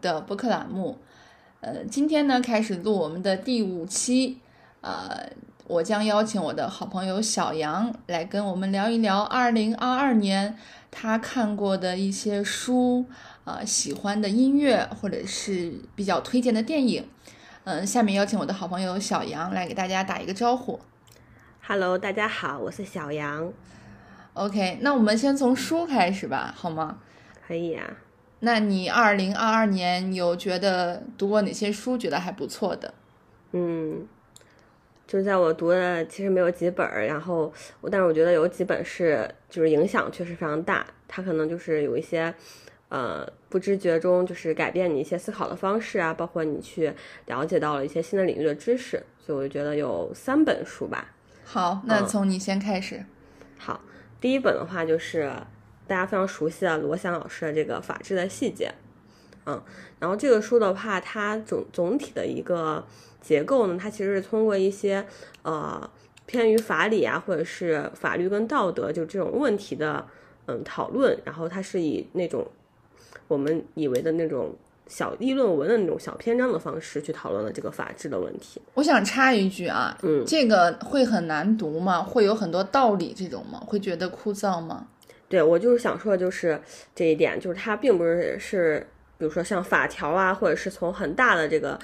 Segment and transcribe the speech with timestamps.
[0.00, 0.98] 的播客栏目。
[1.60, 4.38] 呃，今天呢开始录我们的第五期，
[4.80, 5.30] 呃，
[5.66, 10.58] 我将邀请我的好朋友小杨来跟我们聊一聊二零二二年
[10.90, 13.04] 他看过的一些书，
[13.44, 17.06] 呃，喜欢的音乐或者是比较推荐的电影。
[17.64, 20.80] 嗯、下面邀请我的好朋友小杨来给大家打一个招呼。
[21.64, 23.52] Hello，大家好，我是小杨
[24.34, 26.98] ，OK，那我们先从书开始吧，好吗？
[27.46, 27.88] 可以啊。
[28.44, 32.92] 那你二零二二年有觉得读过哪些书觉得还不错的？
[33.52, 34.04] 嗯，
[35.06, 42.34] 就是在我读的其实没有几本，然后我但是我觉得有几本是就是影响确实非常大，它可能就是有一些
[42.88, 46.92] 呃不知觉中就是改变你一些思考的方式啊，包括你去
[47.26, 51.14] 了解到了一些新的领域的知识，所以我就觉得有三本书吧。
[51.44, 53.04] 好，那嗯从你先开始。
[53.56, 53.80] 好，
[54.20, 55.32] 第一本的话就是
[55.86, 58.66] 大家非常熟悉的罗翔老师的这个《法治的细节》，
[59.46, 59.60] 嗯，
[59.98, 62.84] 然后这个书的话，它总总体的一个
[63.20, 65.04] 结构呢，它其实是通过一些
[65.42, 65.90] 呃
[66.24, 70.06] 偏于法理啊，或者是法律跟道德就这种问题的
[70.46, 72.46] 嗯讨论，然后它是以那种
[73.28, 74.54] 我们以为的那种
[74.86, 78.62] 小议论文的那种小篇章的方式去讨论了这个法治的问题。
[78.74, 82.02] 我想插一句啊，嗯这个会很难读吗？
[82.02, 83.62] 会有很多道理这种吗？
[83.66, 84.86] 会觉得枯燥吗？
[85.32, 86.60] 对我就是想说的就是
[86.94, 91.78] 这一点，就是它并不是是，比如说像法条啊，或者是从很大的这个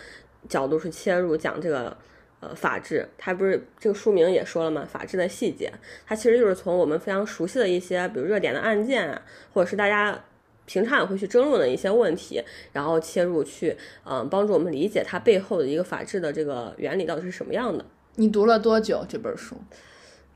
[0.47, 1.97] 角度去切入讲这个
[2.41, 5.73] 呃法治，它不是这个书名也说了嘛，法治的细节，
[6.07, 9.23] 它其实就是从我们非常熟悉的一些，比如热点的案件啊，
[9.55, 10.23] 或者是大家。
[10.71, 12.45] 平常也会去争论的一些问题，
[12.75, 17.83] 然后切入去，嗯、帮助我们理解它背后的一个法治的这个原理到底是什么样的。
[18.17, 19.57] 你读了多久这本书？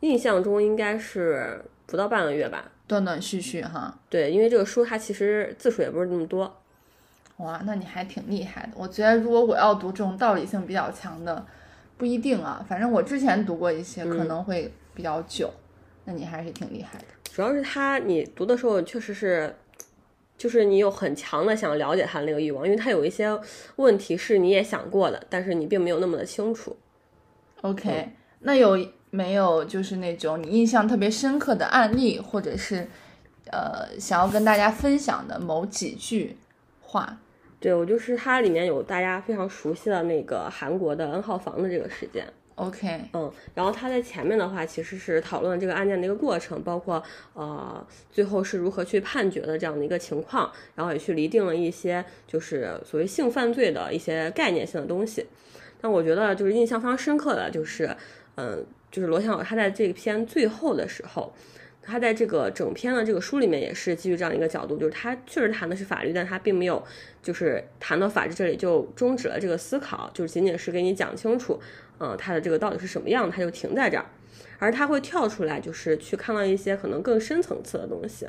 [0.00, 2.72] 印象中应该是不到半个月吧。
[2.92, 3.98] 断断续续哈。
[4.10, 6.60] 对，因为这个书它其实字数也不是那么多，
[7.38, 8.72] 哇，那你还挺厉害的。
[8.76, 11.46] 我觉得如果我要读这种道理性比较强的，
[11.96, 12.62] 不一定啊。
[12.68, 15.50] 反正我之前读过一些，可能会比较久。
[16.04, 17.04] 那你还是挺厉害的。
[17.32, 19.56] 主要是它你读的时候确实是，
[20.36, 23.40] 就是你有很强的想了解它的那个欲望，因为它有一些
[23.76, 26.76] 问题是你也想过的，但是你并没有那么的清楚。
[27.62, 28.76] OK，、那有
[29.14, 32.88] 没有就是那种你印象特别深刻的案例，或者是
[33.50, 36.38] 呃想要跟大家分享的某几句
[36.80, 37.18] 话？
[37.60, 47.00] 对我就是它里面有大家非常熟悉的那个韩国的 N 号房的这个事件，OK，嗯，然后他在前面的话其实是讨论这个案件的一个过程，包括
[47.34, 55.26] 呃最后是如何去判决的这样的一个情况，然后也去厘定了一些就是所谓性犯罪的一些概念性的东西。
[55.80, 57.94] 但我觉得就是印象非常深刻的就是，
[58.36, 61.34] 嗯，就是罗翔老师他在这篇最后的时候。
[61.84, 66.80] 他在这个整篇的这个书里面也是基于这样一个角度，就是他确实谈的是法律，但他并没有
[67.20, 71.58] 就是谈到法治这里就终止了这个思考，就是仅仅是给你讲清楚，
[71.98, 74.06] 嗯，他的这个到底是什么样，他就停在这儿。
[74.58, 78.24] 而他会跳出来，就是去看到一些可能更深层次的东西。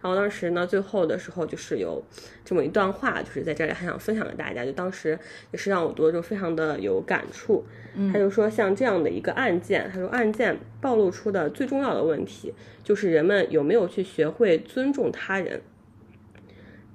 [0.00, 2.02] 然后当时呢，最后的时候就是有
[2.44, 4.64] 这么一段话，就是在这里很想分享给大家。
[4.64, 5.18] 就当时
[5.52, 7.64] 也是让我读的就非常的有感触。
[8.12, 12.52] 他就说，像这样的一个案件，他说案件暴露出的最重要的问题，
[12.84, 15.62] 就是人们有没有去学会尊重他人。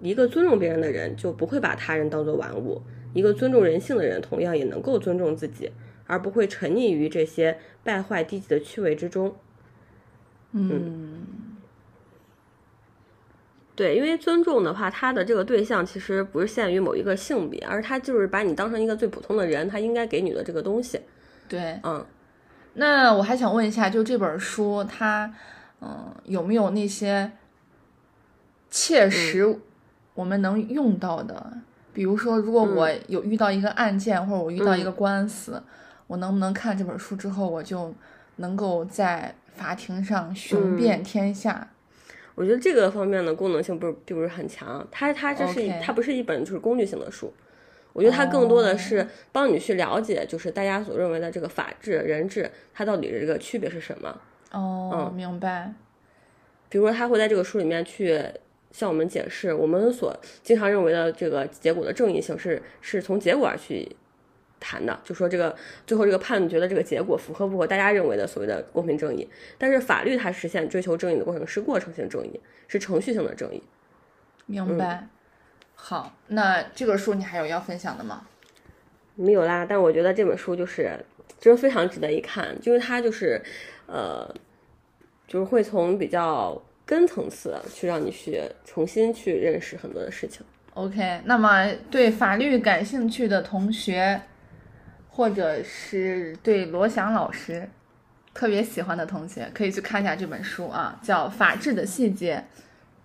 [0.01, 2.81] 一个尊重别人的人，就不会把他人当做玩物；
[3.13, 5.71] 一个尊重人性的人，同样也能够尊重自己，
[6.07, 9.35] 而不会沉溺于这些败坏低级的趣味之中。
[10.51, 11.25] 嗯，
[13.75, 20.99] 对，因为尊重的话，他的这个对象其实不是限于某一个性别，而他就是把你当成一个最普通的人，他应该给你的这个东西。
[21.47, 21.79] 对。
[21.83, 22.05] 嗯，
[22.73, 25.33] 那我还想问一下，就这本书它，
[25.79, 27.31] 嗯、有没有那些
[28.69, 29.57] 切实
[30.13, 31.53] 我们能用到的。
[31.93, 35.61] 比如说，如果我有遇到一个案件，或者我遇到一个官司，
[36.11, 37.93] 我能不能看这本书之后，我就
[38.35, 41.69] 能够在法庭上雄辩天下？
[42.35, 44.85] 我觉得这个方面的功能性不是并不是很强。
[44.91, 47.33] 它它这是它不是一本就是工具性的书。
[47.93, 54.19] 我觉得它更多的是帮你去了解，就是大家所认为的这个法治、人治，它到底这个区别是什么。
[54.51, 55.73] 哦，明白。
[56.67, 58.21] 比如说，他会在这个书里面去
[58.71, 63.95] 向我们解释，我们所经常认为的这个结果的正义性是是从结果而去
[64.61, 65.53] 谈的，就说这个
[65.85, 69.27] 最后这个判决的这个结果符合不符合大家认为的所谓的公平正义。
[69.57, 73.61] 但是法律它实现追求正义的过程是过程性正义，是程序性的正义。
[74.45, 75.07] 明白。
[75.73, 78.27] 好，那这个书你还有要分享的吗？
[79.15, 80.97] 没有啦，但我觉得这本书就是
[81.39, 83.41] 真的非常值得一看，就是它就是
[83.87, 84.31] 呃，
[85.27, 90.45] 就是会从比较根层次去让你去重新去认识很多的事情。
[90.75, 94.21] OK，那么对法律感兴趣的同学，
[95.11, 97.69] 或者是对罗翔老师
[98.33, 102.43] 特别喜欢的同学，可以去看一下这本书啊，叫《法治的细节》。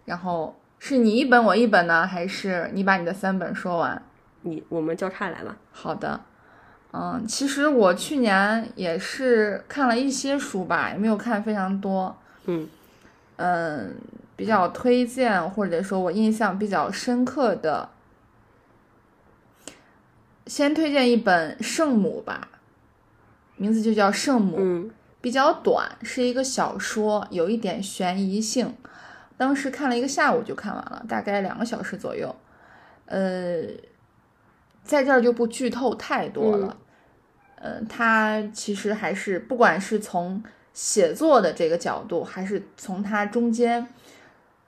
[0.04, 4.00] 然后是你一本我一本呢，还是你把你的三本说完？
[4.42, 5.56] 你我们交叉来吧。
[5.72, 6.20] 好的，
[6.92, 12.16] 嗯，其实我去年也是看了一些书吧，也没有看非常多。
[12.44, 12.68] 嗯
[13.38, 13.96] 嗯，
[14.36, 17.88] 比较推荐或者说我印象比较深刻的，
[20.46, 22.48] 先推荐一本《圣母》吧，
[23.56, 24.90] 名字就叫《圣母》，嗯
[25.20, 28.72] 比较短，是一个小说，有一点悬疑性。
[29.36, 32.32] 当时看了一个下午就看完了，大概两个小时左右。
[33.06, 33.62] 呃，
[34.84, 36.76] 在这儿就不剧透太多了。
[37.56, 40.42] 呃，它其实还是不管是从
[40.72, 43.88] 写作的这个角度，还是从它中间，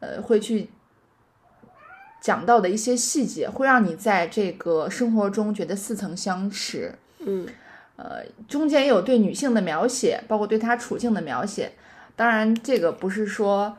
[0.00, 0.68] 呃，会去
[2.28, 6.94] 讲到的一些细节，会让你在这个生活中觉得似曾相识。
[7.20, 7.46] 嗯
[7.96, 11.72] 呃，中间也有对女性的描写，包括对她处境的描写。
[12.14, 13.78] 当然，这个不是说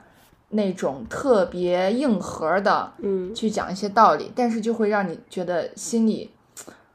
[0.49, 6.31] 那种特别硬核的嗯去讲一些道理，但是就会让你觉得心里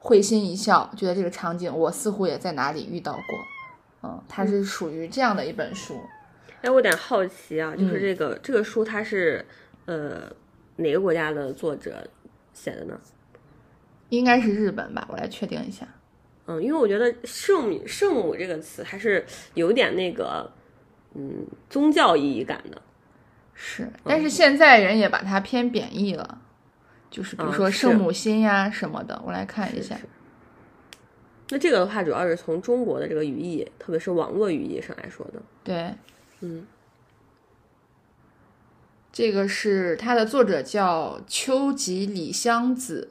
[0.01, 3.23] 会心一笑，觉得这个场景我似乎也在哪里遇到过。
[4.03, 6.01] 嗯，它是属于这样的一本书。
[6.63, 9.47] 哎，我有点好奇啊，就是嗯这个、这个书它是
[9.85, 10.23] 呃
[10.77, 12.07] 哪个国家的作者
[12.53, 13.01] 写的呢？
[14.11, 15.87] 应该是日本吧，我来确定一下。
[16.47, 19.25] 嗯，因为我觉得圣母圣母这个词还是
[19.55, 20.53] 有点那个
[21.15, 22.81] 嗯宗教意义感的。
[23.55, 26.43] 是，但是现在人也把它偏贬义了，
[27.11, 29.21] 就是比如说圣母心呀什么的。
[29.25, 29.97] 我来看一下。
[31.51, 35.41] 那这个的话，主要是从中国的这个语义，特别是网络语义上来说的。
[35.63, 35.95] 对，
[36.41, 36.67] 嗯
[39.15, 43.11] 这个是它的作者叫秋吉里香子，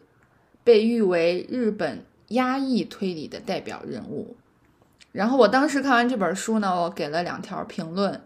[0.61, 4.35] 被誉为日本压抑推理的代表人物。
[5.13, 8.19] 然后我当时看完这本书呢，我给了两条评论。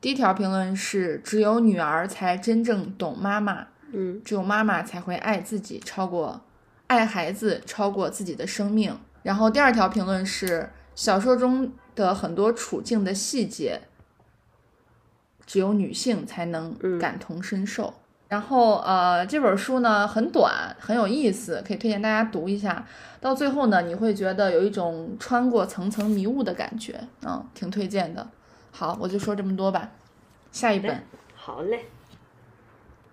[0.00, 6.40] 第一条评论是：只有女儿才真正懂妈妈，嗯只有妈妈才会爱自己超过
[6.88, 8.98] 爱孩子超过自己的生命。
[9.22, 13.82] 然后第二条评论是小说中的很多处境的细节，
[15.46, 17.92] 只有女性才能嗯感同身受。
[18.28, 22.84] 然后呃，这本书呢很短，很有意思，可以推荐大家读一下。
[23.20, 28.26] 到最后呢，你会觉得有一种穿过层层迷雾的感觉，嗯，挺推荐的。
[28.72, 29.88] 好，我就说这么多吧。
[30.50, 31.00] 下一本，
[31.34, 31.84] 好嘞。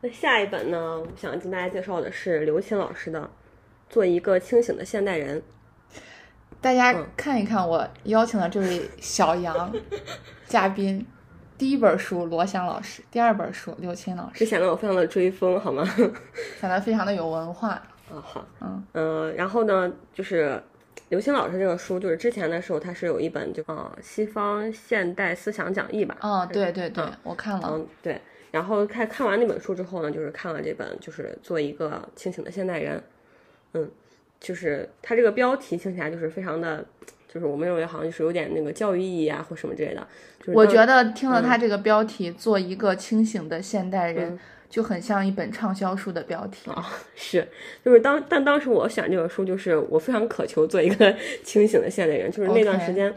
[0.01, 3.21] 那下一本呢，我想跟大家介绍的是刘擎老师的
[3.87, 5.39] 《做一个清醒的现代人》。
[6.59, 9.71] 大家嗯看一看我邀请的这位小杨
[10.47, 11.05] 嘉宾，
[11.61, 15.85] 第一本书罗翔老师，第二本书刘青老师，这显得我非常的追风，好吗？
[16.59, 17.69] 显得非常的有文化。
[18.09, 18.83] 啊好，嗯。
[18.93, 20.59] 呃，然后呢，就是
[21.09, 27.69] 刘青老师这个书，就是之前的时候，他是有一本就呃西方现代思想讲义吧，哦，对对对，我看了。
[27.71, 33.03] 嗯对，然后看看完那本书之后呢，就是看了这本，就是做一个清醒的现代人，
[33.73, 33.87] 嗯，
[34.39, 36.83] 就是他这个标题听起来就是非常的，
[37.33, 40.05] 就是我们认为好像就是有点那个教育意义啊或什么之类的，
[40.39, 46.85] 就是我觉得听了他这个标题，做一个清醒的现代人，嗯就很像一本畅销书的标题啊。
[47.15, 47.47] 是，
[47.83, 53.13] 就是当但当时我选这本书，就是我非常渴求做一个 清醒的现代人，就是那段时间。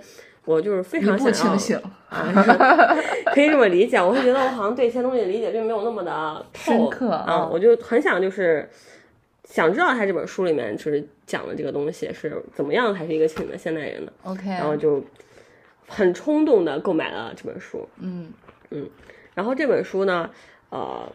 [0.46, 1.80] 我就是非常想要清醒，
[2.10, 2.28] 啊，
[3.32, 3.96] 可以这么理解。
[3.96, 8.68] 我会觉得我好像对一些东西理解并没有那么的透深刻啊，啊我就很想就是
[9.44, 15.04] 想知道他这本书里面就是讲的这个东西是怎么样才是一个现代人的，OK，然后就
[15.86, 17.86] 很冲动的购买了这本书。
[17.98, 18.32] 嗯
[18.70, 18.88] 嗯
[19.34, 20.30] 然后这本书呢，
[20.70, 21.10] 呃，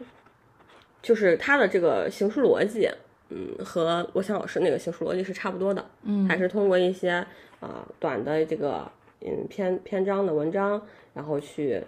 [1.02, 2.88] 就是它的这个形式逻辑，
[3.30, 7.26] 嗯，和罗翔老师那个形式逻辑是差不多的，嗯还是通过一些
[7.58, 10.80] 啊、短的这个嗯篇篇章的文章，
[11.14, 11.82] 然后去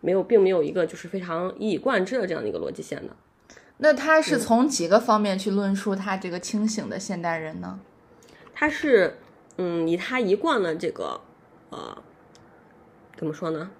[0.00, 3.16] 没有并没有一个就是非常一以贯之的这样的一个逻辑线的。
[3.78, 7.80] 那他是从几个方面去论述他这个清醒的现代人呢？
[8.52, 9.18] 他是
[9.56, 11.20] 嗯以他一贯的这个
[11.70, 11.96] 呃
[13.16, 13.70] 怎么说呢？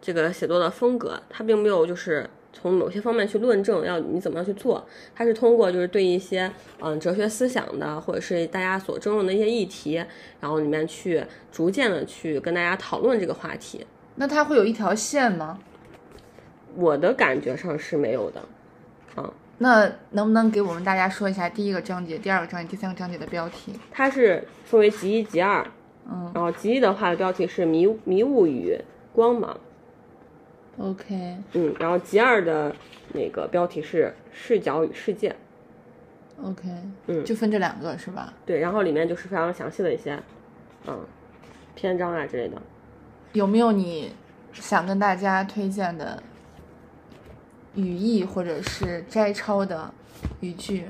[0.00, 6.50] 这个写作的风格，他并没有就是从某些方面去论证要你怎么样去做，他是通过就是对一些
[6.80, 10.02] 嗯哲学思想的或者是大家所争论的一些议题，
[10.40, 11.22] 然后里面去
[11.52, 13.86] 逐渐的去跟大家讨论这个话题。
[14.16, 15.58] 那他会有一条线吗？
[16.74, 18.42] 我的感觉上是没有的，
[19.58, 23.72] 那能不能给我们大家说一下第一个章节、第二个章节、第三个章节的标题？
[23.90, 25.66] 它是分为集一、集二，
[26.10, 26.30] 嗯。
[26.34, 28.78] 然后集一的话的标题是迷迷雾与
[29.12, 29.58] 光芒
[30.78, 31.36] ，，OK。
[31.52, 32.74] 嗯，然后集二的
[33.12, 35.36] 那个标题是视角与世界
[36.42, 36.62] ，OK，
[37.08, 37.24] 嗯。
[37.24, 38.32] 就分这两个是吧？
[38.46, 40.18] 对，然后里面就是非常详细的一些，
[40.86, 40.98] 嗯，
[41.74, 42.56] 篇章啊之类的。
[43.34, 44.12] 有没有你
[44.54, 46.20] 想跟大家推荐的
[47.74, 49.92] 语义或者是摘抄的
[50.40, 50.84] 语句？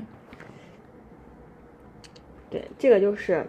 [2.48, 3.46] 对，这个就是，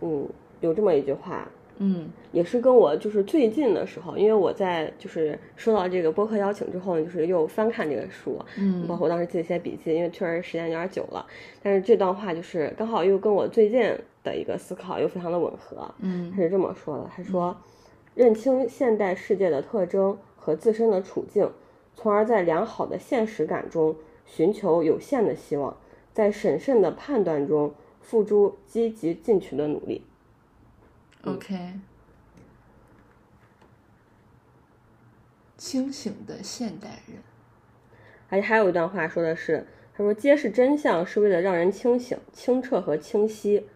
[0.00, 0.28] 嗯，
[0.60, 11.24] 有这么一句话，嗯也是跟我就是最近的时候，因为我在就是收到这个播客邀请之后，就是又翻看这个书，嗯包嗯括我当时记了一些笔记，因为确实时间有点久了，
[11.62, 13.80] 但是这段话就是刚好又跟我最近
[14.22, 15.90] 的一个思考又非常的吻合。
[16.00, 17.56] 嗯他是这么说的，他说，
[18.14, 21.48] 认清现代世界的特征和自身的处境，
[21.94, 23.94] 从而在良好的现实感中
[24.26, 25.76] 寻求有限的希望，
[26.12, 30.04] 在审慎的判断中付诸积极进取的努力。
[31.24, 31.74] ，OK。
[35.56, 37.22] 清醒的现代人，
[38.28, 43.68] 而且还有一段话说的是，他说揭示真相是为了让人清醒、清澈和清晰，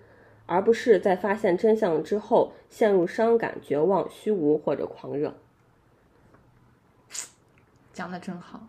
[0.46, 5.36] 而不是在发现真相之后陷入伤感、绝望、虚无或者狂热。
[7.96, 8.68] 讲的真好。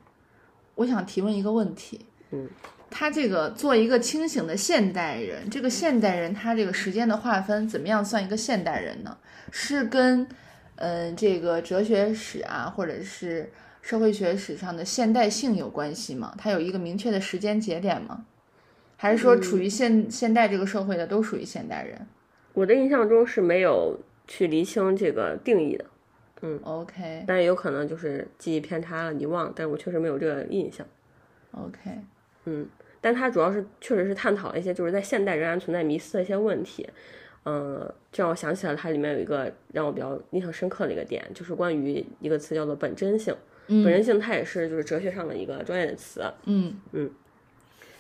[0.75, 2.47] 我想提问一个问题，嗯，
[2.89, 9.17] 他这个做一个清醒的现代人，这个现代人他这个时间的划分怎么样算一个现代人呢？
[9.51, 10.21] 是跟
[10.75, 16.33] 嗯、呃这个哲学史啊，或者是社会学史上的现代性有关系吗？
[16.37, 18.23] 它有一个明确的时间节点吗？
[18.95, 22.07] 还是说处于现、现代这个社会的都属于现代人
[22.53, 25.85] 我的印象中是没有去厘清这个定义的，
[26.63, 30.85] ？OK 但也有可能就是记忆偏差了、遗忘，但是我确实没有这个印象。
[31.51, 31.91] OK，
[32.45, 32.67] 嗯，
[33.01, 36.87] 但它主要是确实是探讨了一些就是在现代仍然存在迷思的一些问题。
[37.45, 43.33] 嗯，这让我想起了它里面有一个让我比较印象深刻的一个点，就是关于一个词叫做本真性。
[43.67, 47.09] 本真性它也是就是哲学上的一个专业的词，嗯嗯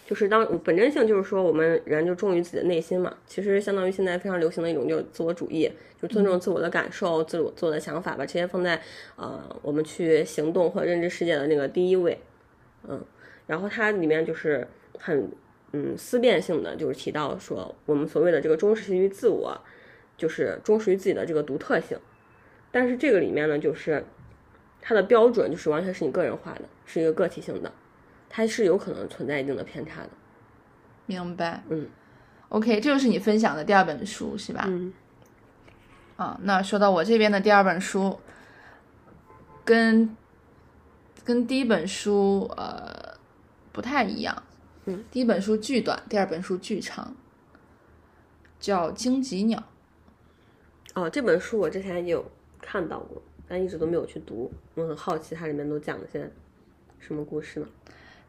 [0.07, 5.69] 就是当本真性就是说我们人就忠于自己的内心嘛，其实相当于现在非常流行的一种就是自我主义，
[6.01, 8.81] 就尊重自我的感受、自我自我的想法，把这些放在
[9.17, 12.17] 呃我们去行动或认知世界的那个第一位，
[12.87, 13.03] 嗯，
[13.47, 14.65] 然后它里面就是
[14.97, 15.29] 很
[15.73, 19.59] 嗯思辨性的，就是提到说我们所谓的这个忠实于自我，
[20.15, 21.97] 就是忠实于自己的这个独特性，
[22.71, 24.05] 但是这个里面呢，就是
[24.81, 27.69] 它的标准就是完全是你个人化的，是一个个体性的。
[28.37, 30.09] 它是有可能存在一定的偏差的。
[31.07, 31.63] 明白。
[31.69, 31.89] 嗯
[32.49, 34.65] ，OK，这就是你分享的第二本书是吧？
[34.67, 34.93] 嗯
[36.17, 38.19] 啊，那说到我这边的第二本书，
[39.65, 40.15] 跟
[41.23, 43.17] 跟第一本书呃
[43.71, 44.43] 不太一样。
[44.85, 47.15] 嗯，第一本书巨短，第二本书巨长，
[48.59, 49.57] 叫《荆棘鸟》。
[51.01, 52.23] 哦，这本书我之前也有
[52.61, 54.51] 看到过，但一直都没有去读。
[54.75, 56.29] 我很好奇它里面都讲了些
[56.99, 57.67] 什么故事呢？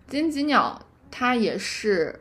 [0.08, 2.20] 荆棘鸟它也是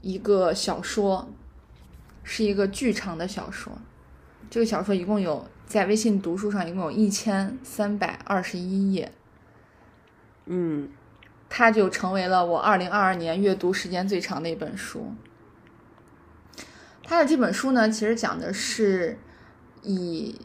[0.00, 1.28] 一个小说，
[2.22, 3.78] 是一个巨长的小说。
[4.48, 9.12] 这个小说一共有在微信读书上一共有一千三百二十一页，
[10.46, 10.88] 嗯
[11.48, 15.12] 它就成为了我二零二二年阅读时间最长的一本书。
[17.02, 19.18] 它的这本书呢，其实讲的是
[19.82, 20.40] 以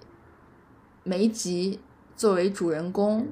[1.03, 1.79] 梅吉
[2.15, 3.27] 作为主人公，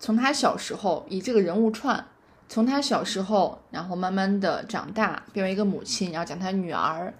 [0.00, 2.04] 从他小时候以这个人物串，
[2.48, 7.14] 从他小时候，然后慢慢的长大，变为一个母亲，然后讲他女儿，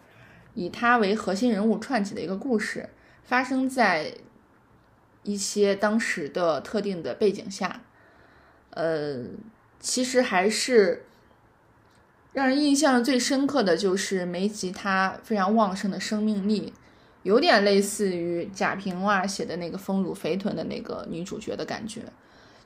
[0.54, 2.88] 以他为核心人物串起的一个故事，
[3.22, 4.14] 发生在
[5.22, 7.82] 一些当时的特定的背景下。
[8.70, 9.18] 呃，
[9.78, 11.04] 其实还是
[12.32, 16.72] 让人印象最深刻的就是梅吉他非常旺盛的生命力
[17.24, 22.02] 有点类似于贾平凹写的那个丰乳肥臀的那个女主角的感觉，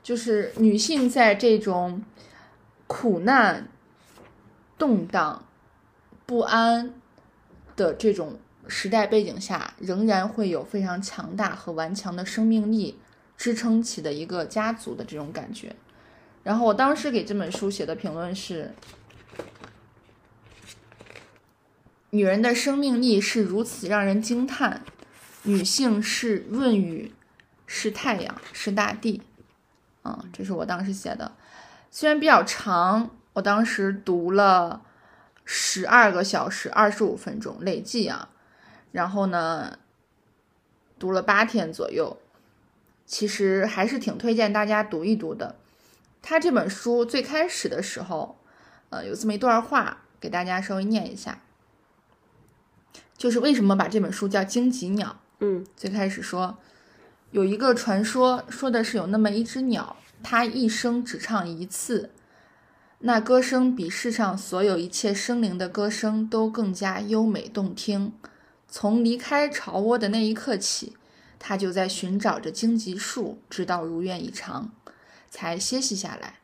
[0.05, 2.03] 就是女性在这种
[2.85, 3.67] 苦难、
[4.77, 5.43] 动荡、
[6.27, 6.93] 不安
[7.75, 12.99] 的这种时代背景下，仍然会有非常强大和顽强的生命力
[13.35, 15.75] 支撑起的一个家族的这种感觉。
[16.43, 18.75] 然后我当时给这本书写的评论是。
[22.11, 24.85] 女人的生命力是如此让人惊叹，
[25.43, 27.11] 女性是润雨，
[27.65, 29.23] 是太阳，是大地。
[30.05, 31.31] 嗯，这是我当时写的，
[31.89, 34.83] 虽然比较长，我当时读了
[35.43, 38.29] 十二个小时二十五分钟累计啊，
[38.91, 39.79] 然后呢，
[40.99, 42.17] 读了八天左右，
[43.07, 45.55] 其实还是挺推荐大家读一读的。
[46.21, 48.37] 他这本书最开始的时候，
[48.89, 51.39] 呃，有这么一段话，给大家稍微念一下。
[53.17, 55.09] 就是为什么把这本书叫《荆棘鸟》？
[55.39, 56.57] 嗯，最开始说
[57.31, 62.11] 有一个传说，说的是有那么一只鸟，它一生只唱一次，
[62.99, 68.13] 那歌声比世上所有一切生灵的歌声都更加优美动听。
[68.67, 70.95] 从离开巢窝的那一刻起，
[71.37, 74.71] 它就在寻找着荆棘树，直到如愿以偿，
[75.29, 76.39] 才歇息下来。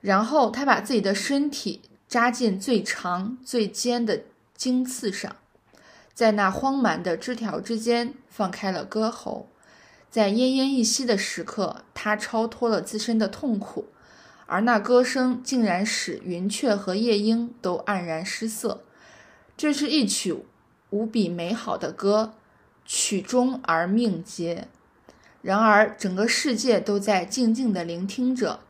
[0.00, 4.22] 然后，它把自己的身体扎进最长最尖的
[4.56, 5.36] 荆刺上。
[6.14, 9.48] 在那荒蛮的枝条之间放开了歌喉，
[10.10, 13.86] 在奄奄一息的时刻，他超脱了自身的痛苦，
[14.46, 18.82] 而那歌声竟然使云雀和夜莺都黯然失色。
[19.56, 20.44] 这是一曲
[20.90, 22.34] 无比美好的歌，
[22.84, 24.68] 曲终而命竭。
[25.42, 28.60] 然而，整个世界都在静静地聆听着，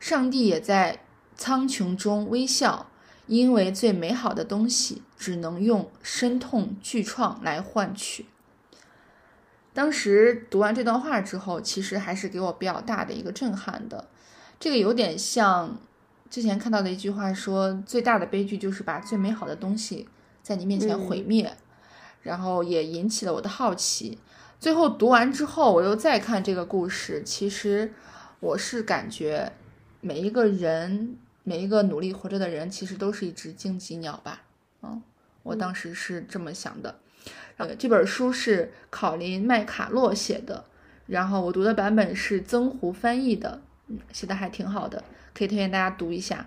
[0.00, 1.00] 上帝也在
[1.36, 2.86] 苍穹中微笑。
[3.28, 8.26] 因为最美好的东西只能用深痛巨创来换取。
[9.76, 14.08] 当时读完这段话之后，其实还是给我比较大的一个震撼的。
[14.58, 15.78] 这个有点像
[16.30, 20.08] 之前看到的一句话，说最大的悲剧就是把最美好的东西
[20.42, 21.54] 在你面前毁灭。
[22.22, 24.18] 然后也引起了我的好奇。
[24.58, 27.92] 最后读完之后，我又再看这个故事，其实
[28.40, 29.52] 我是感觉
[30.00, 31.18] 每一个人。
[31.48, 34.42] 每一个努力活着的人，其实都是一只荆棘鸟吧？
[34.82, 35.00] 嗯，
[35.44, 36.98] 我当时是这么想的。
[37.56, 40.64] 呃，这本书是考林麦卡洛写的，
[41.06, 45.02] 然后我读的版本是曾胡翻译的，嗯，写的还挺好的，
[45.34, 46.46] 可以推荐大家读一下。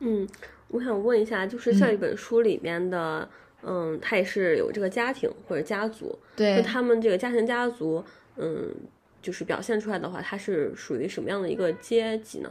[0.00, 0.26] 嗯，
[0.68, 3.28] 我想问一下，就是像一本书里面的，
[3.62, 8.02] 嗯，它也是有这个家庭或者家族，对，那他们这个家庭家族，
[8.36, 8.74] 嗯，
[9.20, 12.50] 就是表现出来的话，它是属于什么样的一个阶级呢？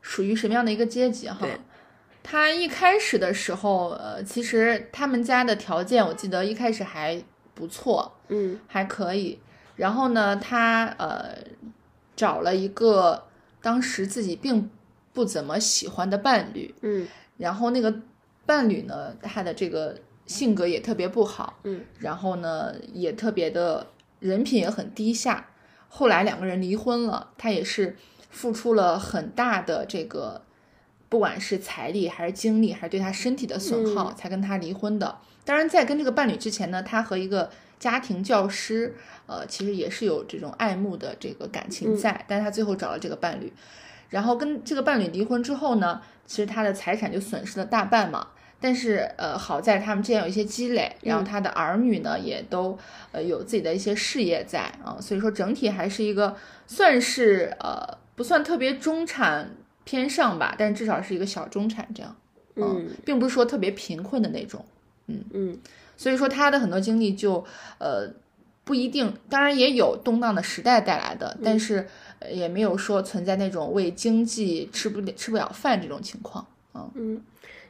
[0.00, 1.28] 属于什么样的一个阶级？
[1.28, 1.48] 哈，
[2.24, 7.22] 他一开始的时候，呃，其实他们家的条件，我记得一开始还
[7.54, 9.38] 不错，嗯，还可以。
[9.76, 11.36] 然后呢，他呃
[12.16, 13.24] 找了一个
[13.60, 14.70] 当时自己并
[15.12, 17.06] 不怎么喜欢的伴侣，嗯，
[17.36, 17.94] 然后那个
[18.46, 23.86] 伴侣呢，他的这个性格也特别不好，嗯，然后呢，也特别的
[24.18, 25.50] 人品也很低下。
[25.88, 27.96] 后来两个人离婚了，他也是。
[28.30, 30.42] 付出了很大的这个，
[31.14, 35.16] 不管是财力还是精力，还是对他身体的损耗，才跟他离婚的。
[35.44, 37.48] 当然，在跟这个伴侣之前呢，他和一个
[37.78, 38.96] 家庭教师，
[39.26, 42.24] 呃，其实也是有这种爱慕的这个感情在。
[42.26, 43.52] 但是他最后找了这个伴侣，
[44.08, 48.26] 然后跟这个伴侣离婚之后呢，其实他的财产就损失了大半嘛。
[48.60, 52.76] 但是，呃，好在他们之间有一些积累，然后他的儿女呢，也都
[53.12, 56.34] 呃有自己的一些事业在啊，所以说整体还是一个
[56.66, 58.02] 算是呃。
[58.16, 62.16] 不算特别中产偏上吧，但是至少是一个小中产这样，
[62.56, 64.64] 嗯，并不是说特别贫困的那种，
[65.06, 65.58] 嗯嗯，
[65.96, 67.44] 所以说他的很多经历就
[67.78, 68.08] 呃
[68.64, 71.86] 不一定，当然也有动荡的时代带来的，但是
[72.30, 77.22] 也没有说存在那种为经济吃不吃不了饭这种情况，嗯嗯，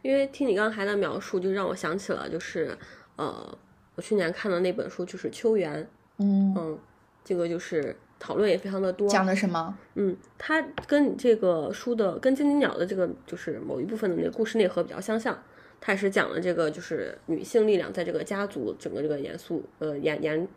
[0.03, 2.79] 因为听你刚才的描述，就让我想起了就是
[3.17, 3.59] 呃
[3.97, 5.83] 我去年看的那本书就是《秋园》，
[6.19, 6.79] 嗯嗯，
[7.25, 7.97] 这个就是。
[8.19, 9.77] 讨论也非常的多，讲的什么？
[9.95, 15.39] 嗯，它跟这个书的跟金灵鸟的这个就是某一部分的那个故事内核比较相像。
[15.81, 20.49] 它也是讲了这个就是女性力量在这个家族整个这个严肃呃延延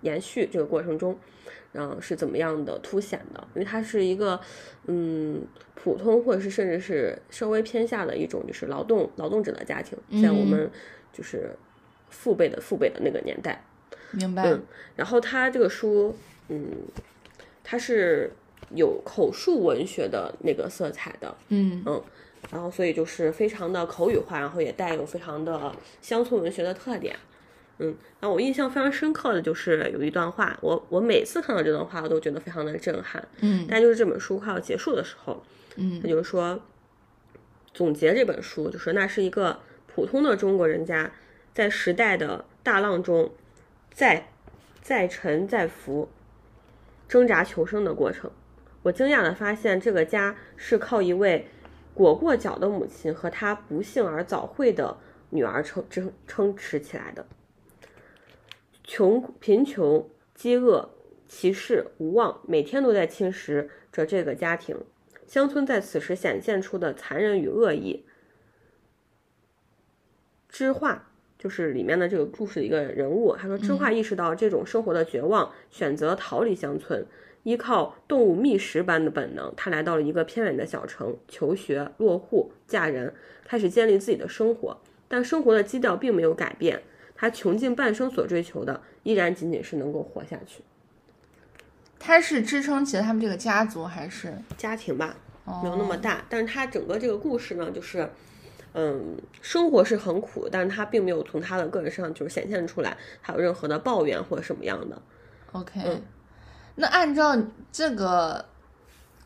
[0.00, 1.14] 延续这个过程中，
[1.72, 3.46] 然后是怎么样的凸显的？
[3.54, 4.40] 因为它是一个
[4.86, 5.42] 嗯
[5.74, 10.70] 普通或者是甚至是稍微偏下的一种就是劳动劳动者的家庭，在我们
[11.12, 11.54] 就是
[12.08, 13.62] 父辈的父辈的那个年代，
[14.12, 14.44] 明白？
[14.48, 14.62] 嗯，
[14.96, 16.16] 然后他这个书。
[16.50, 16.70] 嗯，
[17.64, 18.30] 它是
[18.74, 21.82] 有口述文学的那个色彩的，嗯。
[21.86, 22.02] 嗯，
[22.50, 27.16] 然后所以就是非常的口语化，然后也带有非常的乡村文学的特点，
[27.78, 33.26] 嗯，然后我印象非常深刻的就是有一段话，我我每次看到这段话，我都觉得非常的震撼。
[33.40, 33.66] 嗯。
[33.68, 35.42] 但就是这本书快要结束的时候，
[35.76, 36.00] 嗯。
[36.02, 36.60] 他就是说，
[37.72, 41.12] 总结这本书，就是那是一个普通的中国人家
[41.54, 43.30] 在时代的大浪中，
[43.92, 44.28] 在
[44.82, 46.08] 在沉在浮，
[47.10, 48.30] 挣扎求生的过程。
[48.82, 51.48] 我惊讶的发现，这个家是靠一位
[51.92, 54.96] 裹过脚的母亲和她不幸而早慧的
[55.30, 57.26] 女儿撑撑撑持起来的。
[58.84, 60.88] 穷、贫穷、饥饿、
[61.26, 64.78] 歧视、无望，每天都在侵蚀着这个家庭。
[65.26, 68.06] 乡村在此时显现出的残忍与恶意。
[70.48, 71.09] 知画
[71.40, 77.02] 就是里面的这个故事的一个人物，他说知画意识到这种生活的绝望，选择逃离乡村，
[77.44, 84.76] 依靠动物觅食般的本能，他来到了一个偏远的小城求学、落户、嫁人，开始建立自己的生活。
[85.08, 86.82] 但生活的基调并没有改变，
[87.14, 90.62] 他穷尽半生所追求的，依然仅仅是能够活下去。
[91.98, 98.08] 他是支撑起了他们这个家族，还是家庭吧，哦没有那么大，但是他整个这个故事呢，就是，
[98.72, 105.00] 嗯，生活是很苦，但是他并没有从他的个人身上就是显现出来他有任何的抱怨或者什么样的。
[105.52, 106.02] OK？、嗯
[106.76, 107.36] 那按照
[107.70, 108.42] 这个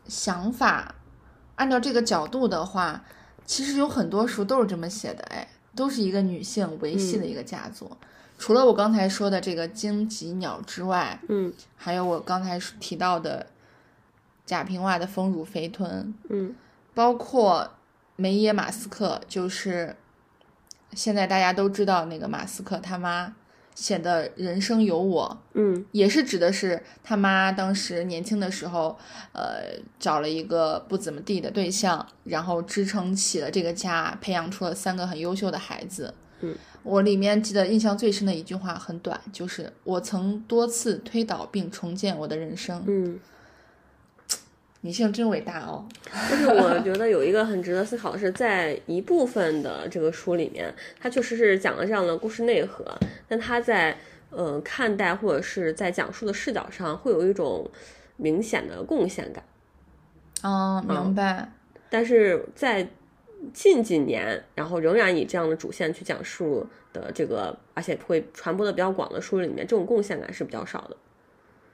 [0.07, 0.95] 想法，
[1.55, 3.05] 按照这个角度的话，
[3.45, 7.95] 其实有很多书都是这么写的，哎，都是一个女性维系的一个家族。
[8.37, 13.45] 除了我刚才说的这个荆棘鸟之外，嗯还有我刚才提到的
[14.45, 16.53] 贾平凹的《丰乳肥臀》，嗯
[16.93, 17.69] 包括
[18.15, 19.95] 梅耶马斯克，就是
[20.93, 23.35] 现在大家都知道那个马斯克他妈
[23.75, 28.97] 写的《人生有我》，嗯也是指的是他妈当时年轻的时候，
[29.33, 36.13] 呃，找了一个不怎么地的对象，然后支撑起了这个家，培养出了三个很优秀的孩子。
[36.39, 42.81] 嗯，我里面记得印象最深的一句话很短，就是我曾多次推倒并重建我的人生。
[42.87, 43.19] 嗯。
[44.85, 45.83] 女性真伟大哦！
[46.29, 52.85] 但是我觉得有一个很值得思考的是，在一部分的这个书里面，它确实是讲了这样的故事内核，
[53.27, 53.97] 但它在
[54.29, 57.67] 呃看待或者是在讲述的视角上，会有一种
[58.17, 59.43] 明显的贡献感。
[60.43, 61.51] 嗯，明白。
[61.89, 62.87] 但是在
[63.51, 70.95] 近几年，然后仍然以这样的主线去讲述的这个，而且会传播的比较广的书里面，这种贡献感是比较少的。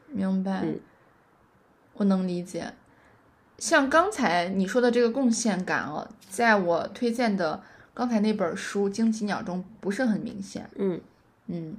[0.07, 0.79] 明白，嗯
[1.95, 2.71] 我能理解。
[3.61, 7.61] 像刚才你说的这个贡献感哦，在我推荐的
[7.93, 10.67] 刚才那本书《荆棘鸟》中不是很明显。
[10.77, 10.99] 嗯
[11.45, 11.77] 嗯，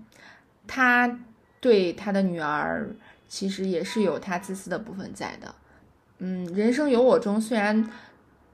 [0.69, 1.19] 他
[1.61, 2.89] 对他的女儿
[3.29, 5.53] 其实也是有他自私的部分在的。
[6.19, 7.91] 嗯，人生有我中虽然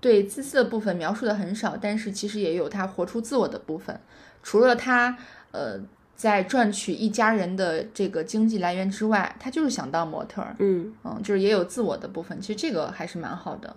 [0.01, 4.01] 对自私的部分描述的很少，但是其实也有他活出自我的部分。
[4.43, 5.19] 除了他
[5.53, 5.79] 呃
[6.19, 12.41] 在赚取一家人的这个经济来源之外，他就是想当模特儿，嗯，嗯，就是也有自我的部分。
[12.41, 13.77] 其实这个还是蛮好的。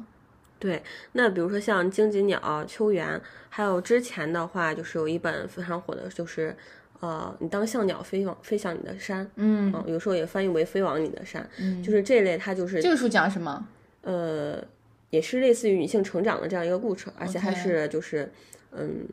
[0.58, 0.82] 对。
[1.12, 6.56] 那比如说像荆棘鸟、秋园，还有之前的话，就是有一本非常火的，就是
[7.00, 13.68] 呃，你当像鸟飞往飞向你的山，嗯嗯，有时候也翻译为飞往你的山，嗯，就是这类，它就是这个书讲什么？
[14.02, 14.60] 呃，
[15.12, 18.32] 也是类似于女性成长的这样一个过程，而且还是就是
[18.72, 19.06] 嗯，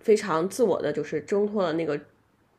[0.00, 1.96] 非常自我的，就是挣脱了那个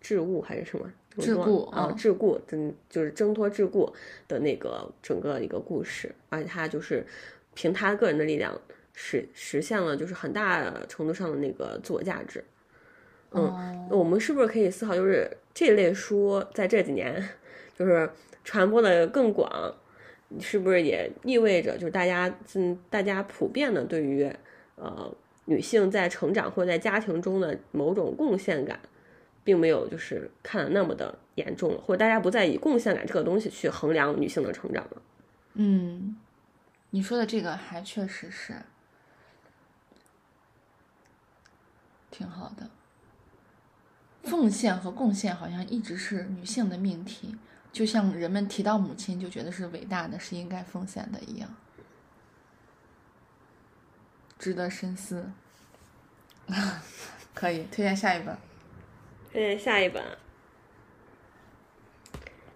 [0.02, 3.92] 桎梏还是什么桎梏啊嗯，桎梏，嗯，就是挣脱桎梏
[4.28, 7.06] 的那个整个一个故事，而且他就是
[7.54, 8.58] 凭他个人的力量
[8.94, 12.44] 实实现了就是很大程度上的那个自我价值。
[13.32, 17.30] 嗯，我们是不是可以思考，就是这类书在这几年
[17.78, 18.10] 就是
[18.44, 19.50] 传播的更广，
[20.40, 24.30] 是不是也意味着就是大家嗯大家普遍的对于
[24.76, 25.14] 呃
[25.46, 28.80] 女性在成长或在家庭中的某种贡献感，
[29.44, 35.02] 并没有就是看得那么的严重了，或者大家不再以贡献感这个东西去衡量女性的成长了。
[35.54, 36.16] 嗯，
[36.92, 38.54] 你说的这个还确实是
[42.10, 42.70] 挺好的。
[44.24, 47.36] 奉献和贡献好像一直是女性的命题，
[47.74, 51.50] 就像人们提到母亲就觉得是伟大的，是应该奉献的一样，
[54.42, 55.24] 值得深思。
[57.36, 58.36] 可以推荐下一本。
[59.32, 60.04] 推荐，下一本，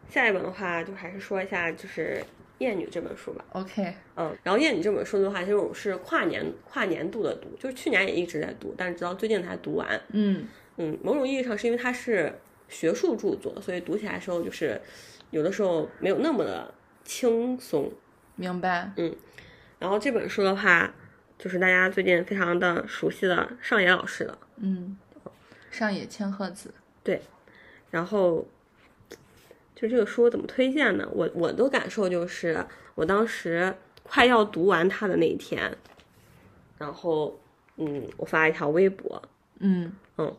[0.10, 2.20] 下一本的话就还是说一下就是
[2.58, 3.46] 《厌女》这本书吧。
[3.52, 10.02] OK，嗯，然后《厌女》这本书的话，其实我是跨年跨年度的读，就是去年也一直在读，但是直到最近才读完。
[10.10, 12.34] 嗯嗯，某种意义上是因为它是
[12.68, 14.82] 学术著作，所以读起来的时候就是
[15.30, 17.94] 有的时候没有那么的轻松。
[18.36, 18.92] 明白。
[18.98, 19.16] 嗯
[19.78, 20.92] 然后这本书的话，
[21.46, 24.36] 就是大家最近非常的熟悉的上野老师的。
[24.56, 24.98] 嗯，
[25.70, 26.74] 上野千鹤子。
[27.04, 27.22] 对，
[27.92, 28.48] 然后
[29.76, 31.08] 就这个书怎么推荐呢？
[31.12, 35.72] 我我的感受就是，我当时快要读完它的那一天，
[36.80, 37.40] 然后
[37.78, 39.22] 嗯，我发一条微博，
[39.60, 40.36] 嗯，我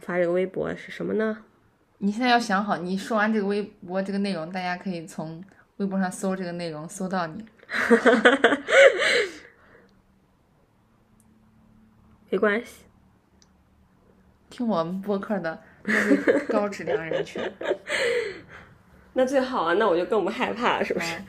[0.00, 1.44] 发这个微博是什么呢？
[1.98, 5.40] 你现在要想好，你说完这个微博这个内容，大家可以从
[5.76, 7.46] 微博上搜这个内容，搜到你。
[12.28, 12.84] 没关系，
[14.50, 17.40] 听我们播客的都是高质量人群。
[19.14, 21.16] 那最好啊，那我就更不害怕，是不是？
[21.16, 21.26] 嗯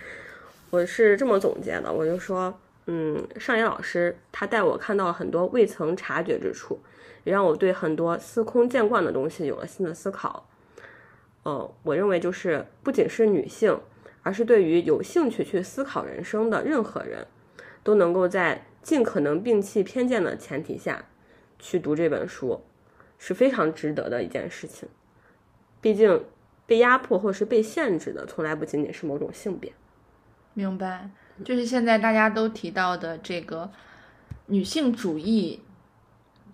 [0.69, 6.77] 我是这么总结的，我就说，嗯，上野老师他带我看到了很多未曾察觉之处，
[7.23, 10.49] 也让我对很多司空见惯的东西有了新的思考。
[11.45, 13.79] 嗯，我认为就是不仅是女性，
[14.23, 17.25] 而是对于有兴趣去思考人生的任何人，
[17.81, 21.03] 都能够在尽可能摒弃偏见的前提下，
[21.59, 22.61] 去读这本书，
[23.17, 24.87] 是非常值得的一件事情。
[25.81, 26.23] 毕竟，
[26.65, 29.73] 被压迫或是被限制的，从来不仅仅是某种性别。
[30.53, 31.09] 明白，
[31.43, 33.69] 就是现在大家都提到的这个
[34.45, 35.59] 女性主义，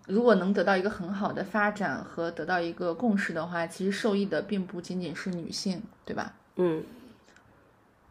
[0.07, 6.33] 如果能得到一个很好的发展和得到一个共识的话，其实受益的并不仅仅是女性，对吧？
[6.55, 6.83] 嗯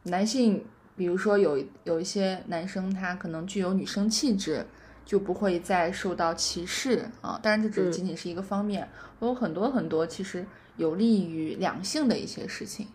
[0.04, 0.64] 男性，
[0.96, 4.64] 比如说有有一些男生他可能具有女生气质，
[5.04, 7.40] 就不会再受到歧视啊。
[7.42, 8.88] 当然，这只仅仅是一个方面，
[9.20, 10.44] 有很多很多其实
[10.76, 12.86] 有利于两性的一些事情，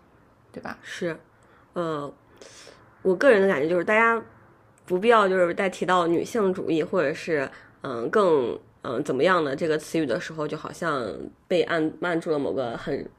[0.52, 0.78] 对吧？
[0.82, 1.18] 是，
[1.74, 2.14] 呃，
[3.02, 4.24] 我个人的感觉就是，大家
[4.86, 7.50] 不必要就是在提到女性主义或者是
[7.82, 11.04] 嗯更嗯怎么样的这个词语的时候，就好像
[11.48, 13.10] 被按按住了某个很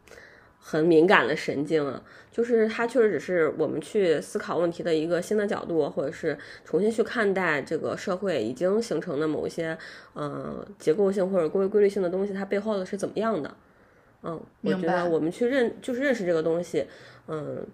[0.58, 2.00] 很敏感的神经啊。
[2.38, 9.76] 就是它确实只是我们去思考问题的一个新的角度，或者是重新去看待这个社会已经形成的某一些
[10.12, 13.52] 呃结构性或者规规律性的东西，它背后的是怎么样的。
[14.22, 16.86] 嗯，我觉得我们去认就是认识这个东西，
[17.26, 17.66] 嗯，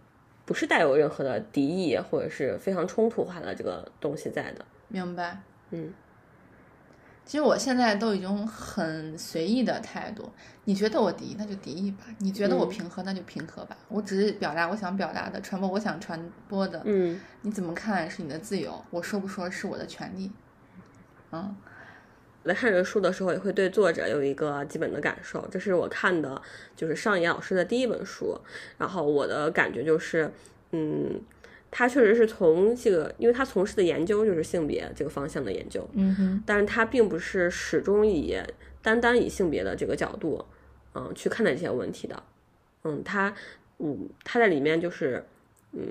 [0.46, 4.64] 不是带有任何的敌意或者是非常冲突化的这个东西在的。
[4.88, 5.42] 明白。
[5.72, 5.92] 嗯，
[7.26, 10.30] 其实我现在都已经很随意的态度，
[10.64, 13.76] 你觉得我敌，那就敌意吧；你觉得我嗯平和，那就平和吧。
[13.88, 16.82] 我只是表达我想表达的，传播我想传播的。
[16.84, 20.30] 嗯，你怎么看是你的自由，我说不说是我的权利。
[21.32, 21.56] 嗯，
[22.42, 25.48] 我在看这个书的时候，也会对作者有一个基本的感受。
[25.50, 26.40] 这是我看的，
[26.76, 28.38] 就是上野老师的第一本书。
[28.76, 30.30] 然后我的感觉就是，
[30.72, 31.20] 嗯，
[31.76, 38.38] 他确实是从这个，因为他从事的研究就是性别这个方向的研究，嗯哼，但是他并不是始终以
[38.80, 40.44] 单单以性别的这个角度，
[40.94, 42.22] 嗯，去看待这些问题的。
[42.84, 43.34] 嗯，他，
[43.78, 45.24] 嗯，他在里面就是，
[45.72, 45.82] 嗯，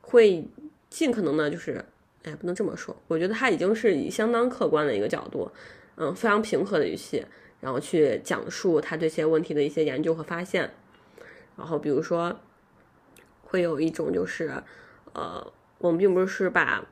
[0.00, 0.44] 会
[0.90, 1.84] 尽可能的，就是，
[2.24, 5.48] 哎，不能这么说，我觉得他已经是以相当客观的一个角度，
[5.94, 7.24] 嗯，非常平和的语气，
[7.60, 10.72] 然后去讲述他对这些问题的一些研究和发现。
[11.56, 12.36] 然后比如说，
[13.42, 14.52] 会有一种就是，
[15.14, 16.84] 呃，我们并不是把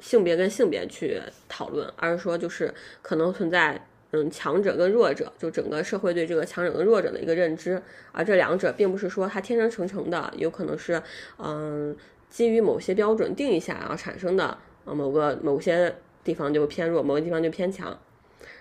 [0.00, 7.82] 性别跟性别去讨论，而是说就是可能存在嗯强者跟弱者，就整个社会对这个强者跟弱者的一个认知，
[8.12, 11.02] 而这两者并不是说它天生成成的，有可能是
[11.38, 11.96] 嗯
[12.30, 17.88] 基于某些标准定义下然后产生的，某个某些地方就偏弱，某个地方就偏强。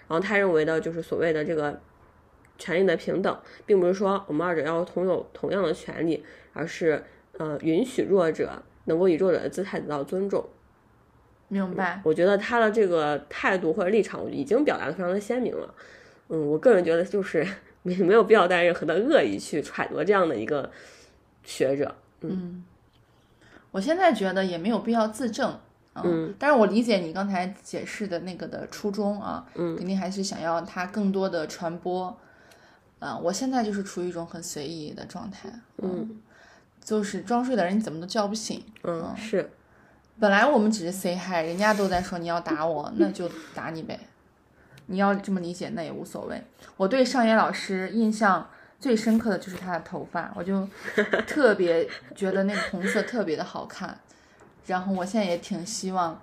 [0.08, 1.80] 然后他认为的就是所谓的这个
[2.58, 6.24] 权利的平等，并不是说我们二者要同有同样的权利，
[6.54, 7.04] 而是
[7.38, 10.44] 呃允许弱者能够以弱者的姿态得到尊重。
[11.48, 12.02] 明白。
[12.04, 15.74] 我觉得他的这个态度或者立场已经表达的非常的鲜明了。
[16.28, 17.48] 嗯，我个人觉得就是
[17.84, 20.70] 没没有必要带任何的恶意去揣度这样的一个
[21.44, 21.96] 学者。
[22.22, 22.66] 嗯
[23.72, 25.58] 我现在觉得也没有必要自证。
[26.04, 32.16] 嗯，但是我理解你刚才解释的那个的初衷啊，嗯肯定还是想要它更多的传播。
[33.00, 36.20] 啊、我现在就是处于一种很随意的状态，嗯
[36.88, 38.64] 就是装睡的人你怎么都叫不醒。
[38.84, 39.52] 嗯，是，
[40.22, 44.00] 本来我们只是 say hi，人家都在说你要打我，那就打你呗。
[44.86, 46.42] 你要这么理解那也无所谓。
[46.78, 50.66] 我对上野老师印象最深刻的就是他的头发，我就
[51.28, 54.00] 特别觉得那个红色特别的好看。
[54.66, 56.22] 然后我现在也挺希望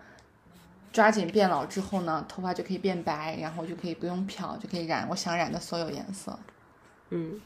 [0.95, 6.39] 抓紧变老之后呢，头发就可以变白，然后就可以不用漂，就可以染我想染的所有颜色。
[7.11, 7.39] 嗯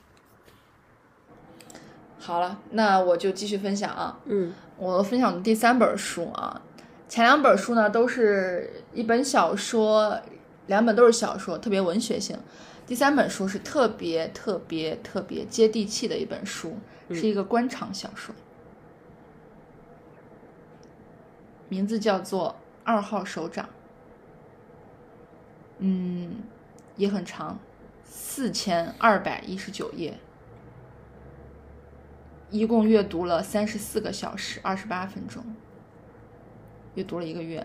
[2.18, 4.18] 好了，那我就继续分享啊。
[4.26, 6.62] 嗯我分享的第三本书啊，
[7.08, 10.20] 前两本书呢都是一本小说，
[10.66, 12.38] 两本都是小说，特别文学性。
[12.86, 16.76] 第三本书是特别特别特别接地气的一本书，
[17.10, 18.34] 是一个官场小说，
[21.68, 22.50] 名字叫做
[22.84, 23.64] 《二号首长》。
[25.78, 26.36] 嗯，
[26.96, 27.58] 也很长，
[28.04, 30.18] 四千二百一十九页，
[32.50, 35.44] 一共阅读了三十四个小时二十八分钟，
[36.94, 37.64] 阅读了一个月。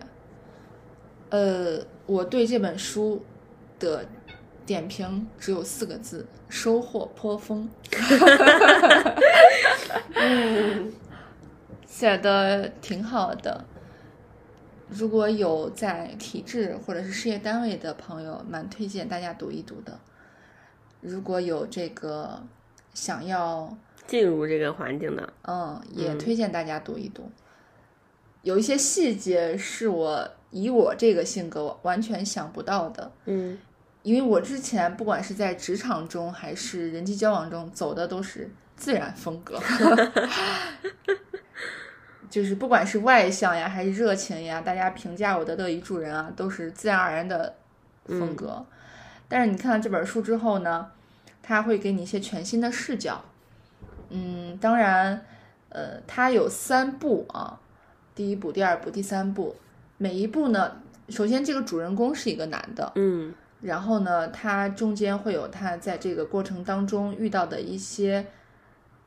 [1.30, 3.24] 呃，我对这本书
[3.80, 4.06] 的
[4.66, 7.70] 点评只有四个字：收获颇丰。
[10.16, 10.94] 嗯
[11.88, 13.66] 写的挺好的。
[14.90, 20.00] 如果有在体制或者是事业单位的朋友，蛮推荐大家读一读的。
[21.02, 22.44] 如果有这个
[22.94, 23.76] 想要
[24.08, 27.32] 进入这个环境的，嗯，也推荐大家读一读。
[28.42, 33.58] 有一些细节是我以我这个性格完全想不到的，嗯
[34.02, 39.58] 因为我之前不管是在职场中还是人际交往中，走的都是自然风格，
[42.30, 47.56] 就是不管是外向呀还是热情呀，大家评价我的乐于助人啊，都是自然而然的
[48.06, 48.66] 风格。
[49.30, 50.92] 但是你看了这本书之后呢，
[51.42, 53.24] 它会给你一些全新的视角。
[54.16, 55.26] 嗯，当然，
[55.70, 57.60] 呃，它有三部啊，
[58.14, 59.56] 第一部、第二部、第三部，
[59.98, 60.78] 每一部呢，
[61.10, 63.34] 首先这个主人公是一个男的，嗯。
[63.62, 68.26] 然后呢，他中间会有他在这个过程当中遇到的一些，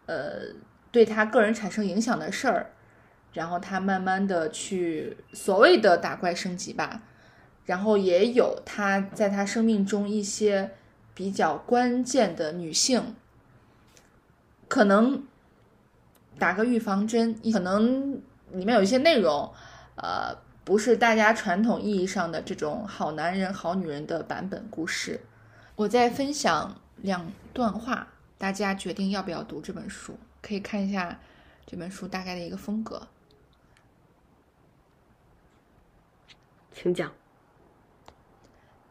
[0.06, 0.46] 呃，
[0.90, 2.70] 对他个人产生影响的事儿，
[3.34, 7.02] 然后他慢慢的去所谓的打怪升级吧，
[7.66, 10.70] 然后也有他在他生命中一些
[11.14, 13.14] 比较关键的女性，
[14.68, 15.26] 可能
[16.38, 18.14] 打个预防针，可能
[18.52, 19.52] 里面有一些内容，
[19.96, 25.20] 呃，不是大家传统意义上的这种好男人、好女人的版本故事。
[25.76, 31.20] 我再分享两段话，大家决定要不要读这本书，可以看一下
[31.66, 33.08] 这本书大概的一个风格。
[36.72, 37.12] 请讲。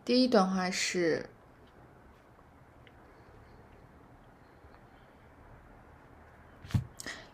[0.04, 1.30] 第一段话是：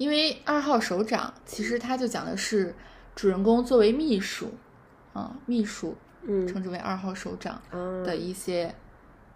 [0.02, 2.74] 因为二号首长其实他就讲的是
[3.16, 4.52] 主人公作为秘书，
[5.14, 8.74] 啊，秘书嗯称之为二号首长啊的一些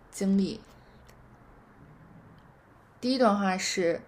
[0.10, 0.60] 经历。
[3.00, 4.02] 第一段话是：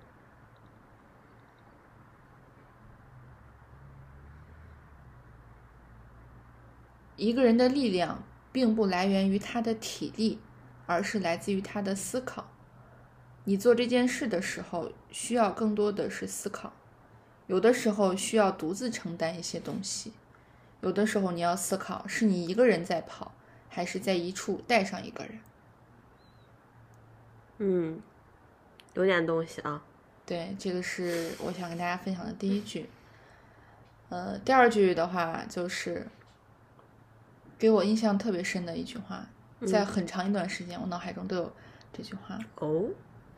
[7.18, 10.40] 一个人的力量并不来源于他的体力，
[10.88, 12.50] 而是来自于他的思考。
[13.44, 16.72] 你做这件事的时候，需要更多的是思考。
[17.48, 20.14] 有的时候需要独自承担一些东西，
[20.82, 23.32] 有的时候你要思考是你一个人在跑，
[23.68, 25.40] 还是在一处带上一个人。
[27.58, 28.00] 嗯，
[28.94, 29.82] 有点东西啊。
[30.24, 32.88] 对，这个是我想跟大家分享的第一句。
[34.10, 36.06] 呃，第二句的话就是
[37.58, 39.26] 给我印象特别深的一句话，
[39.66, 41.52] 在很长一段时间我脑海中都有
[41.92, 42.86] 这句话，哦，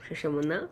[0.02, 0.68] 是什么呢？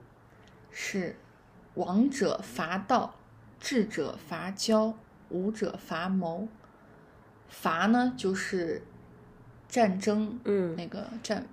[0.72, 1.16] 是
[1.76, 3.16] “王者伐道，
[3.60, 4.94] 智者伐交，
[5.30, 6.48] 武者伐谋”。
[7.50, 8.82] 伐呢就是
[9.70, 11.46] 战争，嗯那个战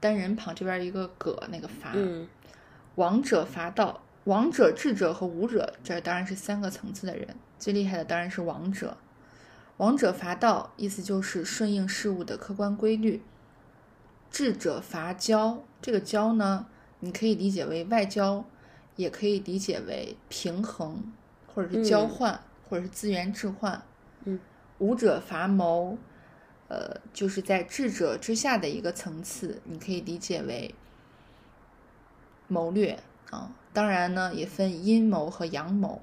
[0.00, 1.92] 单人旁这边一个戈，那个伐。
[1.94, 2.28] 嗯
[2.94, 8.96] 王者伐道，王者、智者和武者，这当然是三个层次的人，最厉害的当然是王者。
[9.76, 13.22] 王者伐道，意思就是顺应事物的客观规律。
[14.30, 16.66] 智者伐交，这个交呢，
[17.00, 18.44] 你可以理解为外交，
[18.96, 21.12] 也可以理解为平衡，
[21.54, 23.82] 或者是交换，或者是资源置换。
[24.24, 24.40] 嗯，
[24.78, 25.98] 武者伐谋，
[26.68, 30.74] 呃，就是在智者之下的一个层次，你可以理解为
[32.48, 32.98] 谋略
[33.30, 33.52] 啊。
[33.72, 36.00] 当然呢，也分阴谋和阳谋。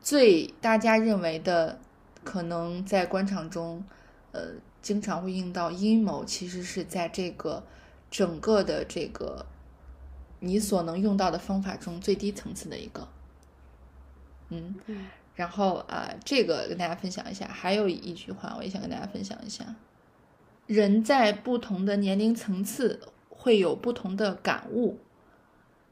[0.00, 1.78] 最大家认为的，
[2.24, 3.84] 可能在官场中，
[4.32, 7.62] 呃，经常会用到阴谋，其实是在这个
[8.10, 9.46] 整个的这个
[10.40, 13.08] 你所能用到的方法中最低层次的一个。
[14.48, 14.74] 嗯，
[15.34, 17.46] 然后啊、呃这个跟大家分享一下。
[17.46, 19.76] 还有一句话，我也想跟大家分享一下：
[20.66, 24.98] 人在不同的年龄层次会有不同的感悟，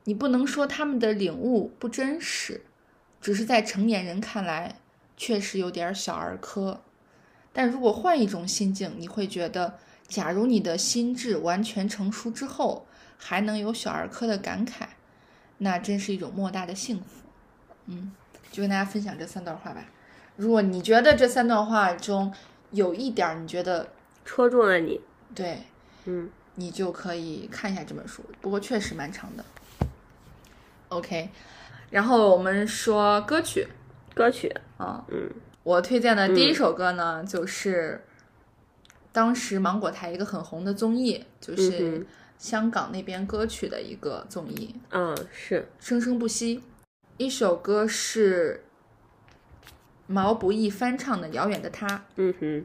[0.05, 2.63] 你不能说他们的领悟不真实，
[3.21, 4.81] 只是在成年人看来
[5.17, 6.81] 确实有点小儿科。
[7.53, 9.79] 但如果换一种心境，你会觉得，
[10.09, 12.87] 假如你的心智完全成熟之后，
[13.17, 14.87] 还能有小儿科的感慨，
[15.59, 17.29] 那真是一种莫大的幸福。
[17.87, 18.13] 嗯，
[18.51, 19.85] 就跟大家分享这三段话吧。
[20.37, 22.33] 如果你觉得这三段话中
[22.71, 23.89] 有一点儿你觉得
[24.25, 25.01] 戳中了你。
[25.35, 25.59] 对，
[26.07, 29.45] 嗯你就可以看一下这本书，不过确实蛮长的。
[30.89, 31.29] OK，
[31.91, 33.69] 然后我们说歌曲
[34.15, 35.31] 歌曲，啊，嗯
[35.63, 38.03] 我推荐的第一首歌呢，就是
[39.13, 42.07] 当时芒果台一个很红的综艺，就是嗯
[42.39, 46.59] 香港那边歌曲的一个综艺嗯，是，《生生不息》。
[47.17, 48.65] 一首歌是
[50.07, 51.87] 毛不易翻唱的《遥远的他》。
[52.15, 52.65] 嗯哼，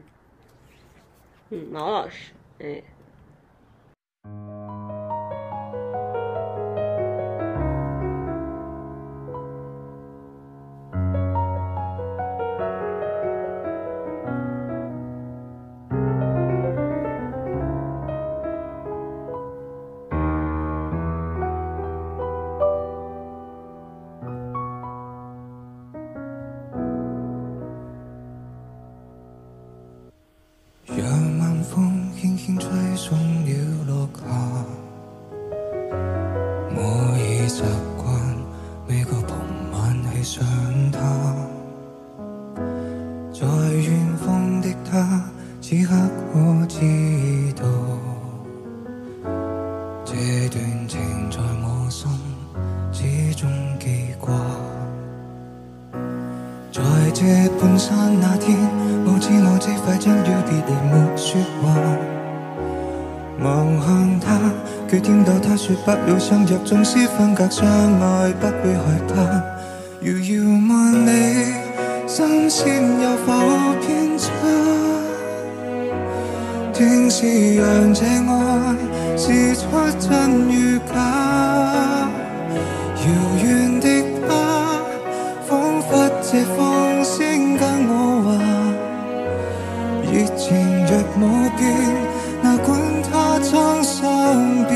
[1.50, 2.30] 嗯，毛老师，
[2.60, 2.82] 哎，
[66.64, 69.12] 纵使分隔相爱，不會害怕。
[70.00, 70.32] 遥遥
[70.68, 70.72] 万
[71.06, 71.08] 里，
[72.06, 72.62] 心線
[73.02, 73.28] 有否
[73.80, 74.24] 偏差？
[76.72, 78.76] 定是让这爱
[79.16, 79.62] 是出
[80.00, 80.94] 真与假。
[82.96, 83.06] 遥
[83.44, 83.86] 远的
[84.26, 84.30] 他。
[85.46, 85.52] 仿
[85.82, 87.92] 佛借风声跟我
[88.24, 88.26] 话。
[90.10, 90.42] 热情
[90.86, 91.20] 若无
[91.58, 91.62] 变，
[92.42, 92.66] 哪管
[93.10, 93.52] 它沧
[93.82, 94.02] 桑
[94.64, 94.72] 变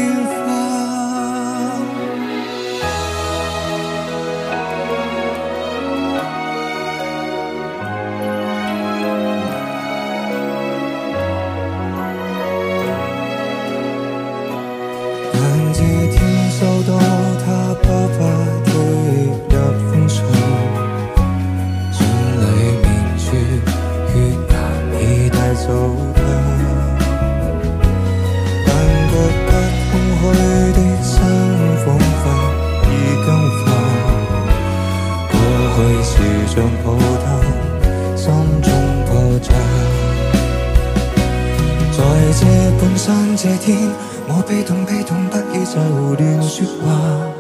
[43.09, 43.89] 半山這天，
[44.29, 45.81] 我悲痛悲痛不已就
[46.21, 47.33] 亂說話。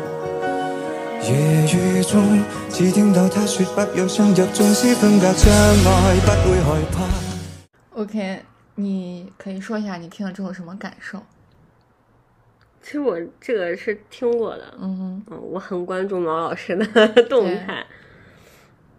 [1.29, 2.43] 夜雨中，
[2.73, 8.01] 只聽到他說不要相約，縱使分隔相愛，不會害怕。
[8.01, 8.41] OK，
[8.77, 11.23] 你可以說一下你聽了之後什麼感受？
[12.81, 17.85] 其實我這個是聽過的，嗯嗯，我很關注毛老師的動態，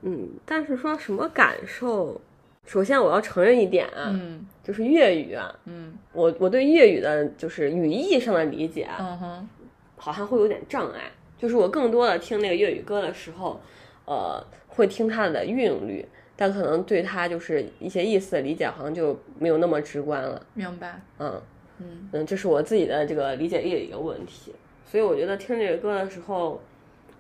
[0.04, 2.22] 嗯，但是說什麼感受？
[2.68, 9.50] 首先我要承認一點啊，嗯就是粤语啊，嗯我我对粤语的就是语义上的理解啊，嗯哼
[9.98, 11.12] 好像会有点障碍。
[11.40, 13.60] 就是我更多的听那个粤语歌的时候，
[14.06, 16.06] 呃，会听它的韵律，
[16.36, 20.40] 但可能对它就是一些意思的理解，好像就没有那么直观了。
[20.54, 21.02] 明白。
[21.18, 21.42] 嗯
[21.80, 24.54] 嗯嗯，这是我自己的这个理解力的一个问题。
[24.86, 26.62] 所以我觉得听这个歌的时候，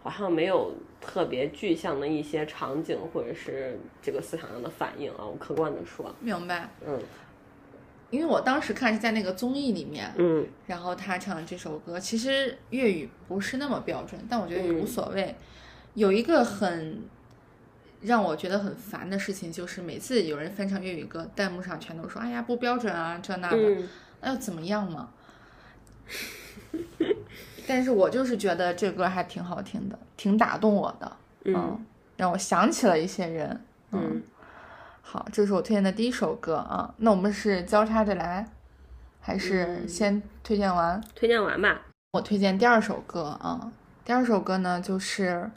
[0.03, 5.25] 好像没有特别具象的一些场景或者是这个思想上的反应啊。
[5.25, 6.69] 我客观的说，明白。
[6.85, 6.99] 嗯
[8.09, 15.35] 因为我当时看是在那个综艺里面，嗯然后他唱的這首歌，其实粤语不是那么标准，但我觉得也无所谓。
[15.93, 17.03] 有一个很
[18.01, 23.57] 让我觉得很烦的事情，就是每次有人翻唱粤语歌，弹幕上全都说：“哎呀，不标准啊，这那的。
[23.57, 23.87] 嗯
[24.21, 25.09] 那又怎么样嘛？
[27.65, 31.85] 但是我就是觉得这歌还挺好听的，挺打动我的，嗯
[32.17, 33.61] 让我想起了一些人，
[33.93, 34.21] 嗯，
[35.11, 36.93] 好，这是我推荐的第一首歌啊。
[36.97, 38.47] 那我们是交叉着来，
[39.19, 41.03] 还是嗯先推荐完？
[41.15, 41.81] 推荐完吧。
[42.11, 43.71] 我推荐第二首歌啊。
[44.05, 45.49] 第二首歌呢，就是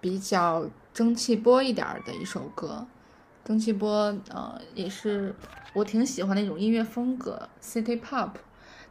[0.00, 2.84] 比较蒸汽波一點兒的一首歌。
[3.44, 5.32] 蒸汽波，呃，也是
[5.72, 8.30] 我挺喜欢的一种音乐风格，City Pop。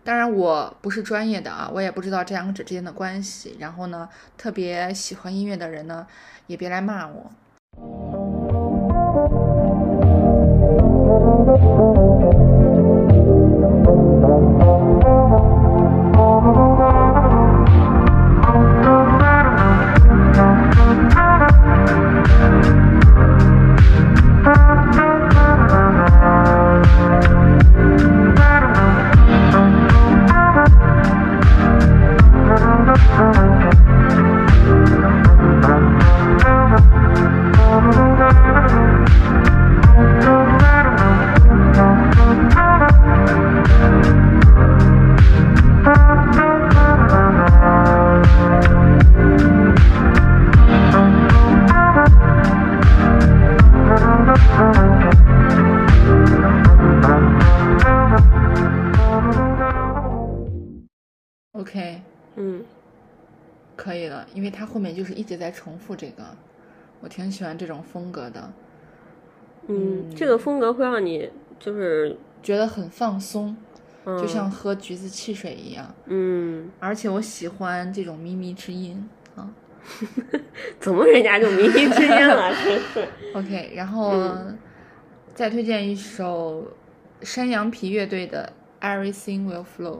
[0.05, 3.57] 当然我不是专业的啊，我也不知道这两者之间的关系。
[3.59, 4.07] 然后呢，
[4.37, 6.07] 特别喜欢音乐的人呢，
[6.47, 7.29] 也别来骂我。
[11.25, 11.47] Thank
[15.07, 15.24] you.
[65.35, 66.23] 直在重复这个，
[67.01, 68.51] 我挺喜欢这种风格的，
[69.67, 71.29] 嗯，这个风格会让你
[71.59, 73.55] 就是觉得很放松，
[74.05, 75.93] 嗯就像喝橘子汽水一样。
[76.05, 79.51] 嗯，而且我喜欢这种靡靡之音啊。
[80.79, 82.51] 怎么人家就靡靡之音了？
[82.63, 83.07] 真是。
[83.33, 84.57] OK，然后、嗯
[85.35, 86.65] 再推荐一首
[87.21, 88.53] 山羊皮乐队的
[88.87, 89.97] 《Everything Will Flow》。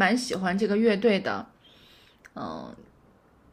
[0.00, 1.46] 蛮喜欢这个乐队的，
[2.34, 2.74] 嗯、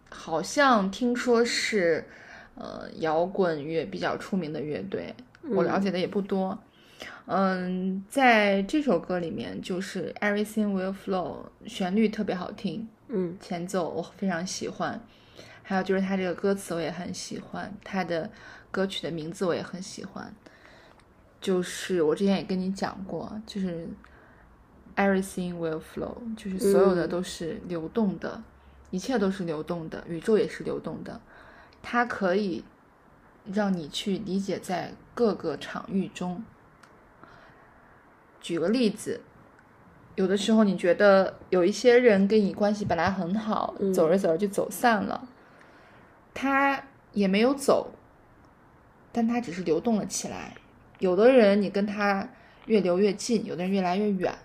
[0.10, 2.08] 好像听说是
[2.56, 5.14] 呃摇滚乐比较出名的乐队，
[5.50, 6.58] 我了解的也不多。
[7.26, 15.02] 嗯，在这首歌里面，就是 Everything Will Flow，旋律特别好听，嗯前奏我非常喜欢，
[15.64, 18.30] 还有就是它这个歌词我也很喜欢，它的
[18.72, 20.34] 歌曲的名字我也很喜欢。
[21.42, 23.88] 就是我之前也跟你讲过，就是
[24.98, 28.44] everything will flow，就是所有的嗯都是流动的，
[28.92, 31.22] 一切都是流动的，宇宙也是流动的，
[31.82, 32.66] 它可以
[33.54, 36.44] 让你去理解在各个场域中。
[38.42, 39.22] 举个例子，
[40.16, 45.28] 有的时候你觉得有一些人跟你关系本来很好，嗯走着走着就走散了，
[46.34, 46.84] 他
[47.14, 47.92] 也没有走，
[49.12, 50.56] 但他只是流动了起来。
[51.00, 52.28] 有的人你跟他
[52.66, 54.36] 越流越近，有的人越来越远。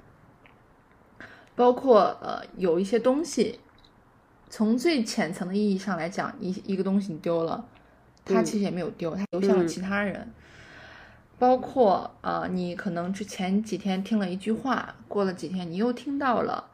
[1.62, 3.60] 包括呃，有一些东西，
[4.50, 7.64] 从最浅层的意义上来讲，一一个东西你丢了，
[8.24, 8.44] 他嗯。
[8.44, 9.68] 其实也没有丢，它流向了嗯。
[9.68, 10.28] 其他人。
[11.38, 16.68] 包括啊、呃你可能之前几天听了一句话，过了几天你又听到了，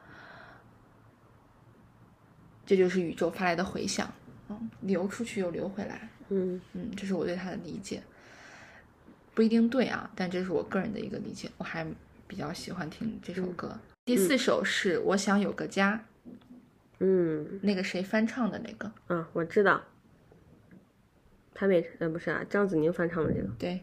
[2.64, 4.10] 这就是宇宙发来的回响，
[4.48, 6.58] 嗯，流出去又流回来，嗯。
[6.72, 8.02] 嗯，这是我对它的理解，
[9.34, 11.86] 不一定对啊，但这是我个人的一个理解，我还
[12.26, 13.78] 比较喜欢听这首歌。
[14.08, 16.02] 第四首是《我想有个家》，
[16.98, 19.82] 嗯那个谁翻唱的那个，啊，我知道。
[21.52, 23.48] 潘美呃不是啊，张子宁翻唱的这个。
[23.58, 23.82] 对。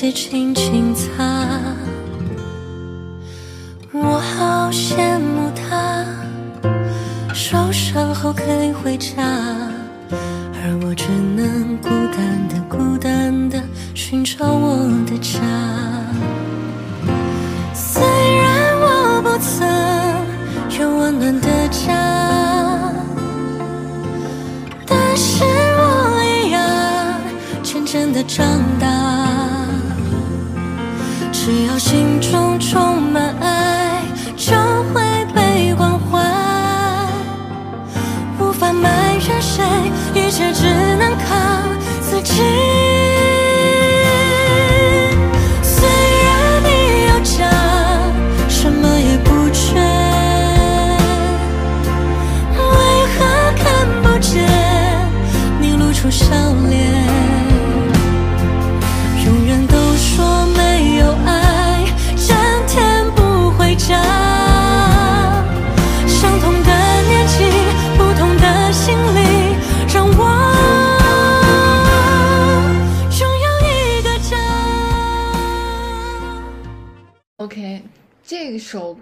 [0.00, 1.60] 己轻轻擦。
[3.92, 6.06] 我好羡慕他，
[7.34, 9.12] 受伤后可以回家，
[10.54, 13.62] 而我只能孤单的、孤单的
[13.94, 15.38] 寻找我的家。
[17.74, 21.92] 虽然我不曾有温暖的家，
[24.86, 27.20] 但是我一样
[27.62, 28.46] 渐渐的长
[28.80, 28.89] 大。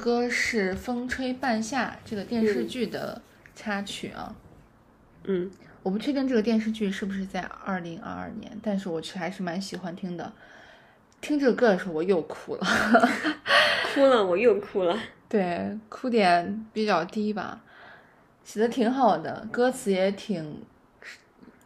[0.08, 3.20] 歌是《风吹半夏》这个电视剧的
[3.54, 4.34] 插曲啊。
[5.24, 5.50] 嗯，
[5.82, 10.32] 我不确定这个电视剧是不是在二零二二年，但是我其实还是蛮喜欢听的。
[11.20, 12.66] 听这个歌的时候，我又哭了。
[13.92, 14.98] 哭了，我又哭了。
[15.28, 17.60] 对，哭点比较低吧，
[18.42, 20.62] 写的挺好的，歌词也挺，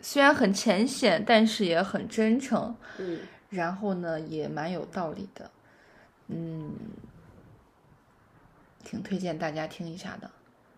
[0.01, 2.75] 虽然很浅显，但是也很真诚。
[2.99, 3.21] 嗯，
[3.51, 5.49] 然后呢，也蛮有道理的，
[6.27, 6.75] 嗯，
[8.93, 10.31] 挺推荐大家听一下的。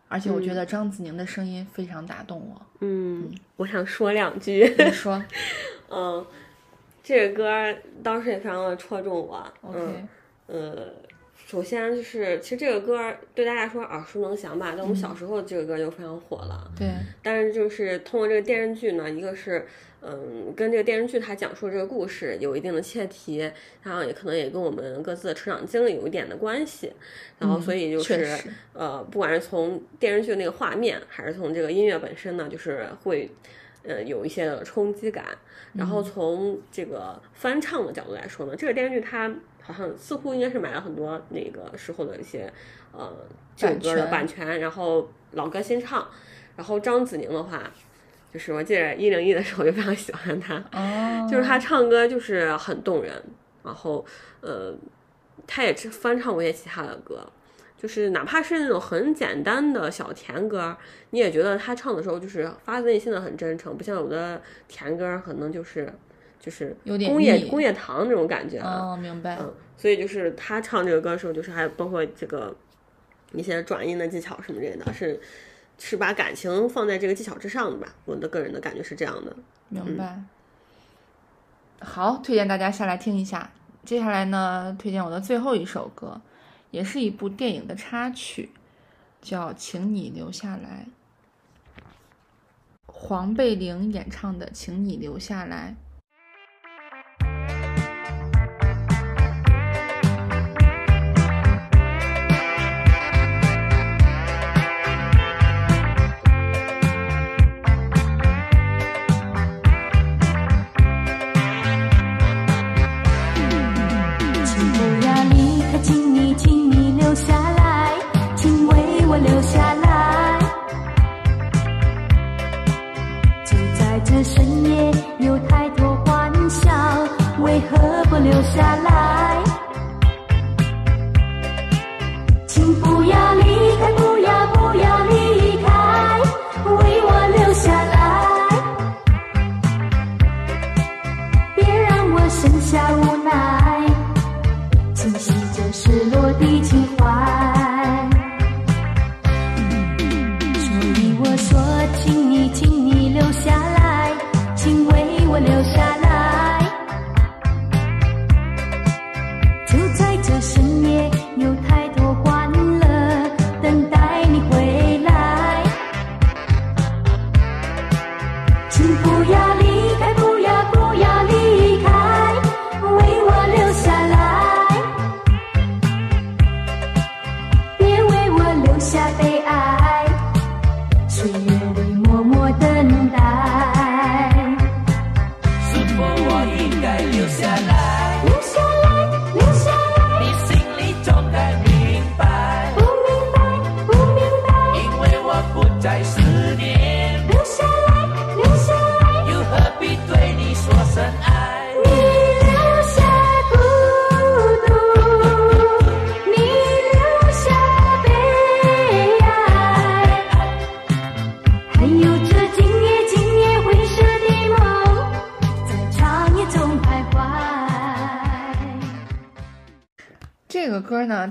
[0.07, 2.67] 而且我觉得张子宁的声音非常打动我。
[2.79, 4.73] 嗯，我想说两句。
[4.79, 5.21] 你说
[5.91, 6.25] 嗯，
[7.03, 9.53] 这个歌当时也非常的戳中我。
[9.63, 9.79] ，OK，
[10.47, 10.93] 嗯，呃，
[11.35, 16.71] 首先就是，其实这个歌对大家来说耳熟能详吧，但我们小时候这个歌就非常火了。
[16.79, 16.89] 对，
[17.21, 19.67] 但是就是通过这个电视剧呢，一个是
[20.07, 23.51] 嗯，跟这个电视剧它讲述这个故事有一定的切题，
[23.83, 26.93] 然后也可能也跟我们各自的成长经历有一点的关系，
[27.39, 28.39] 然后所以就是、
[28.75, 33.31] 呃，不管是从电视剧那个画面，还是从这个音乐本身呢，就是会
[33.83, 35.25] 呃有一些的冲击感。
[35.73, 42.53] 然后从这个翻唱的角度来说呢，这个电视剧它好像似乎应该是买了很多那个时候的一些
[42.93, 43.11] 呃
[43.57, 46.07] 旧歌的权版权，然后老歌新唱。
[46.57, 47.69] 然后张子宁的话，
[48.35, 53.13] 就是我记得一零一的时候就非常喜欢他，哦， 就是他唱歌就是很动人，
[53.63, 54.05] 然后
[54.41, 54.75] 呃，
[55.47, 57.25] 他也是翻唱过一些其他的歌，
[57.81, 60.77] 就是哪怕是那种很简单的小甜歌，
[61.11, 65.95] 你也觉得他唱的时候就是发自内心的很真诚，不像有的甜歌可能就是
[66.41, 68.81] 就是有点工业工业糖那种感觉啊。
[68.81, 72.53] 哦，明白，嗯，所以就是他唱这个歌的时候，就是还包括这个
[73.33, 75.21] 一些转音的技巧什么之类的，是
[75.79, 77.95] 是把感情放在这个技巧之上的吧？
[78.05, 79.37] 我的个人的感觉是这样的。
[79.69, 80.23] 明白。
[81.81, 83.51] 好，推荐大家下来听一下。
[83.85, 86.21] 接下来呢，推荐我的最后一首歌，
[86.71, 88.51] 也是一部电影的插曲，
[89.21, 90.87] 叫《请你留下来》，
[92.87, 95.77] 黄贝玲演唱的《请你留下来》。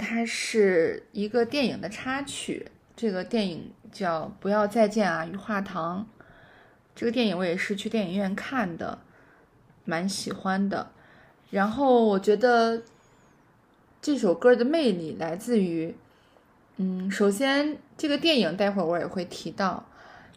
[0.04, 6.08] 它是一个电影的插曲，这个电影叫《不要再见啊，雨化堂》。
[6.95, 8.99] 这个电影我也是去电影院看的，
[9.86, 10.91] 蛮喜欢的。
[11.49, 12.84] 然后我觉得
[14.01, 15.95] 这首歌的魅力来自于，
[16.78, 19.86] 嗯，首先这个电影待会儿我也会提到。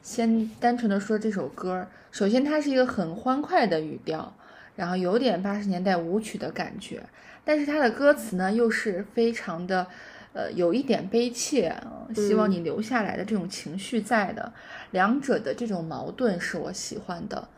[0.02, 4.32] 先单纯的说这首歌，首先它是一个很欢快的语调，
[4.76, 7.02] 然后有点八十年代舞曲的感觉，
[7.46, 9.86] 但是它的歌词呢又是非常的，
[10.32, 14.52] 呃，有一点悲切，呃希望你留下来的这种情绪在的，
[14.90, 17.48] 两者的这种矛盾是我喜欢的。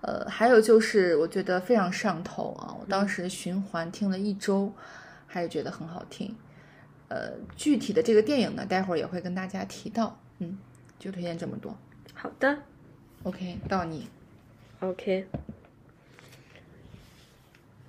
[0.00, 2.76] 呃，还有就是我觉得非常上头啊！
[2.80, 4.72] 我当时循环听了一周，
[5.28, 6.34] 还是觉得很好听。
[7.08, 10.18] 呃，具体的这个电影呢，待会儿也会跟大家提到。
[10.40, 10.58] 嗯，
[10.98, 11.76] 就推荐这么多。
[12.14, 12.58] 好的
[13.22, 14.08] OK，到你。
[14.80, 15.26] ，OK。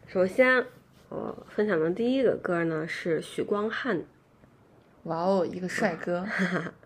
[0.08, 0.66] 首先，
[1.10, 4.03] 我分享的第一个歌呢是许光汉
[5.03, 6.26] 哇哦，一个帅哥。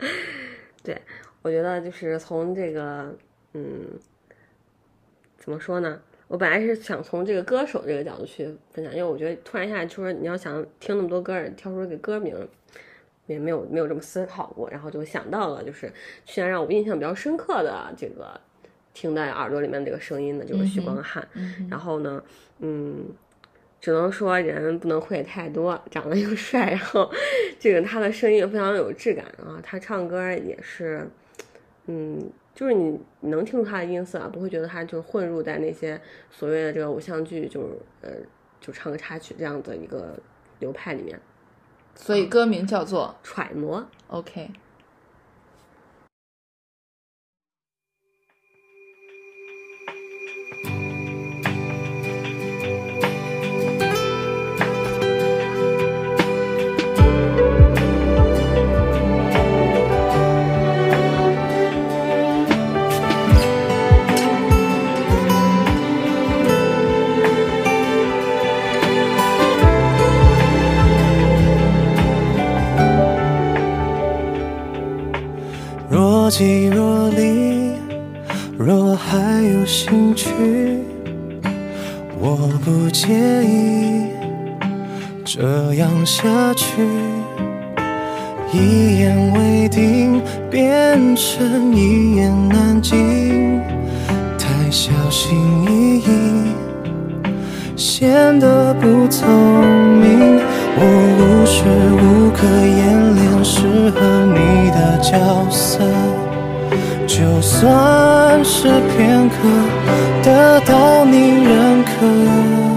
[0.83, 1.01] 对，
[1.41, 3.15] 我觉得就是从这个，
[3.53, 3.87] 嗯，
[5.37, 6.01] 怎么说呢？
[6.27, 12.35] 我本来是想从这个歌手这个角度去分享，因为我觉得突然一下就是你要想听那么多歌儿，挑出一个歌名，
[13.27, 15.91] 也没有没有这么思考过，然后就想到了，就是
[16.23, 18.39] 去年让我印象比较深刻的这个
[18.93, 21.27] 听在耳朵里面这个声音呢，就是许光汉。
[21.69, 22.23] 然后呢，
[22.59, 23.05] 嗯，
[23.81, 27.11] 只能说人不能会太多，长得又帅，然后
[27.59, 31.09] 这个他的声音非常有质感啊，他唱歌也是，
[31.87, 37.67] 嗯，就是你你能听出他的音色啊，不会觉得他就是混入在那些所谓的这个偶像剧，就是
[38.01, 38.11] 呃，
[38.59, 40.15] 就唱个插曲这样的一个
[40.59, 41.19] 流派里面
[41.95, 43.83] 所以歌名叫做揣摩。
[44.07, 44.49] OK。
[86.21, 86.83] 下去。
[88.53, 93.59] 一言为定，变成一言难尽，
[94.37, 95.35] 太小心
[95.67, 96.53] 翼翼。
[97.75, 99.27] 显得不聪
[99.97, 100.39] 明。
[100.77, 100.83] 我
[101.17, 101.63] 无时
[101.97, 105.17] 无刻演练适合你的角
[105.49, 105.83] 色，
[107.07, 109.35] 就算是片刻
[110.21, 112.70] 得到你认可。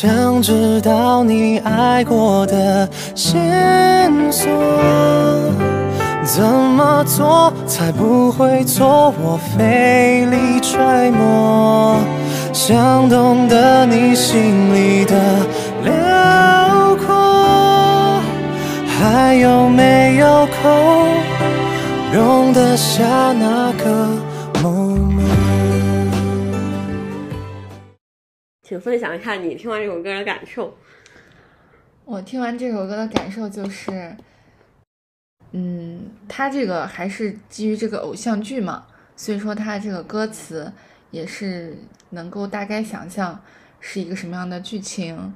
[0.00, 4.48] 想知道你爱过的线索，
[6.22, 9.12] 怎么做才不会错？
[9.20, 11.96] 我费力揣摩，
[12.52, 15.16] 想懂得你心里的
[15.82, 18.20] 辽阔，
[18.86, 21.08] 还有没有空？
[22.12, 24.06] 容得下那个
[24.62, 25.07] 梦？
[28.68, 30.76] 请分享一下你听完这首歌的感受。
[32.04, 34.14] 我听完这首歌的感受就是，
[35.52, 40.70] 嗯，它这个还是基于这个偶像剧嘛，所以说它这个歌词
[41.10, 41.78] 也是
[42.10, 43.42] 能够大概想象
[43.80, 45.32] 是一个什么样的剧情。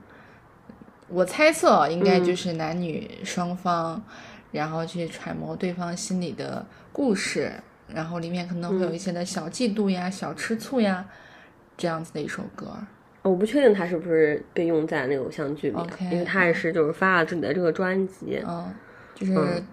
[1.09, 4.05] 我猜测应该就是男女双方，
[4.51, 7.51] 然后去揣摩对方心里的故事，
[7.89, 11.07] 然后里面可能会有一些的小嫉妒呀、小吃醋呀，
[11.79, 12.77] 这样子的一首歌。
[13.23, 15.77] 我不确定他是不是被用在那个偶像剧里
[16.11, 18.43] 因为他也是就是发了自己的这个专辑。
[18.47, 18.73] 嗯，
[19.15, 19.67] 就是嗯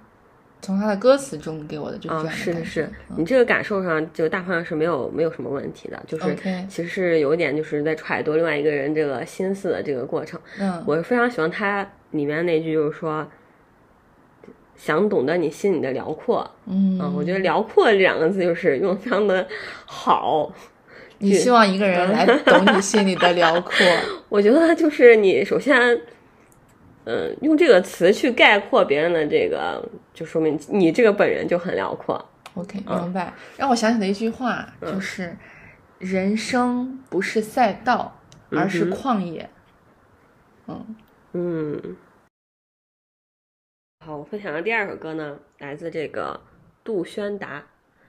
[0.61, 2.29] 从他的歌词中给我的就是。
[2.29, 6.35] 是是你这个感受上，就大方向是没有没有什么问题的，就是
[6.67, 10.39] 其实是有一点就是在揣度另外一个人这个心思的这个过程。
[10.59, 13.25] 嗯，我非常喜欢他里面那句，就是说，
[14.75, 16.49] 想懂得你心里的辽阔。
[16.65, 19.47] 嗯嗯，我觉得“辽阔”这两个字就是用得非常的
[19.85, 20.53] 好。
[21.19, 23.73] 你希望一个人来懂你心里的辽阔。
[24.29, 25.79] 我觉得就是你首先，
[27.05, 32.23] 嗯，用这个词去概括别人的这个，就说明你这个本人就很辽阔。
[32.55, 33.33] OK，嗯明白。
[33.57, 35.35] 让我想起了一句话，就是
[35.99, 38.19] “人生不是赛道，
[38.51, 39.49] 而是旷野”。
[40.67, 40.95] 嗯
[41.33, 41.95] 嗯，
[44.05, 46.39] 好，我分享的第二首歌呢，来自这个
[46.83, 47.63] 杜宣达，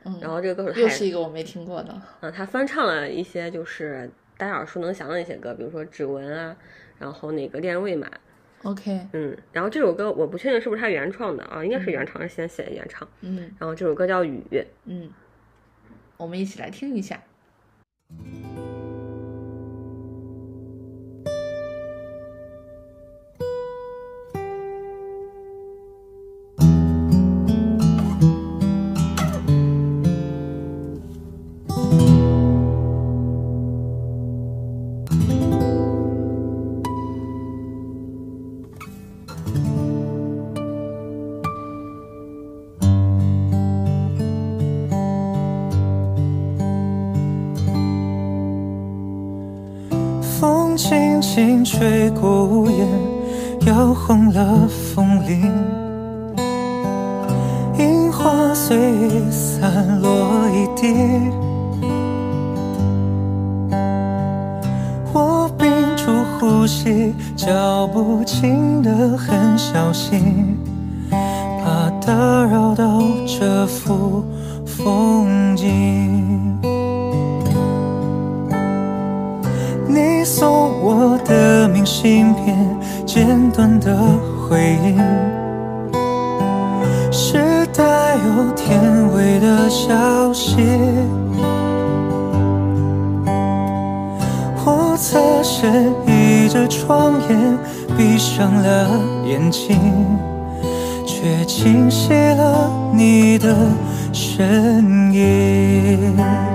[0.05, 2.03] 嗯，然后这个歌手又是一个我没听过的。
[2.21, 6.57] 嗯，他翻唱了一些就是大家耳熟能详的一些歌，比如说《指纹》啊，
[6.99, 8.11] 然后那个《恋人未满》
[8.71, 13.07] ，OK，嗯，然后这首歌我不确定是不是他原创的啊，应该是原唱，是先写的原唱。
[13.21, 14.43] 嗯然后这首歌叫《雨》，
[14.87, 15.11] 嗯，
[16.17, 17.23] 我们一起来听一下。
[18.09, 18.80] 风
[52.11, 52.87] 过屋檐，
[53.67, 55.51] 摇晃了风铃。
[57.79, 60.11] 樱花随意散落
[60.51, 60.95] 一地，
[65.13, 70.59] 我屏住呼吸，脚步轻得很小心，
[71.11, 74.25] 怕打扰到这幅
[82.01, 82.57] 的明信片，
[83.07, 83.97] 简短的
[84.49, 84.97] 回应，
[87.13, 90.65] 是带有甜味的消息。
[94.65, 97.59] 我侧身倚着窗沿，
[97.97, 98.89] 闭上了
[99.27, 99.79] 眼睛，
[101.07, 103.55] 却清晰了你的
[104.13, 106.50] 身影。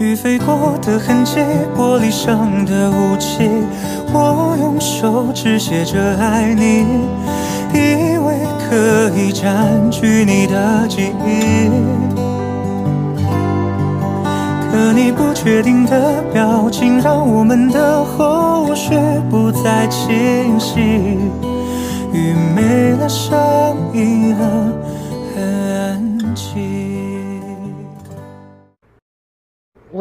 [0.00, 1.40] 雨飞过的痕迹，
[1.76, 3.50] 玻璃上的雾气，
[4.10, 6.86] 我用手指写着爱你，
[7.74, 11.68] 以为可以占据你的记忆。
[14.72, 18.94] 可你不确定的表情，让我们的后续
[19.30, 20.80] 不再清晰。
[22.10, 23.38] 雨没了，声
[23.92, 24.72] 音了，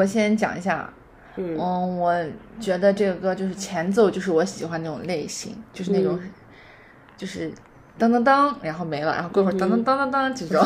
[0.10, 0.91] 先讲一下，
[1.36, 1.55] 嗯。
[1.55, 2.14] 嗯，我
[2.60, 6.30] 觉得这个歌就是前奏就是我喜欢那种类型，就是那种，嗯。
[7.16, 7.51] 就是
[7.97, 9.84] 当当当，然后没了，然后过会儿当嗯。
[9.84, 10.66] 当当当当这种，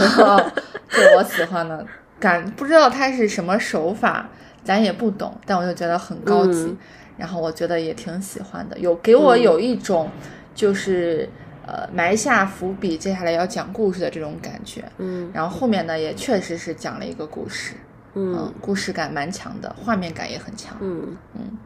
[0.89, 1.85] 这我喜欢的
[2.19, 4.29] 感，不知道它是什么手法，
[4.63, 6.77] 咱也不懂，但我就觉得很高级，嗯。
[7.17, 9.41] 然后我觉得也挺喜欢的，有给我嗯。
[9.41, 10.09] 有一种
[10.55, 11.29] 就是。
[11.65, 15.31] 呃，埋下伏笔，接下来要讲故事的这种感觉，嗯。
[15.33, 17.75] 然后后面呢，也确实是讲了一个故事，
[18.15, 20.77] 嗯嗯，故事感蛮强的，画面感也很强。
[20.81, 21.57] 嗯嗯，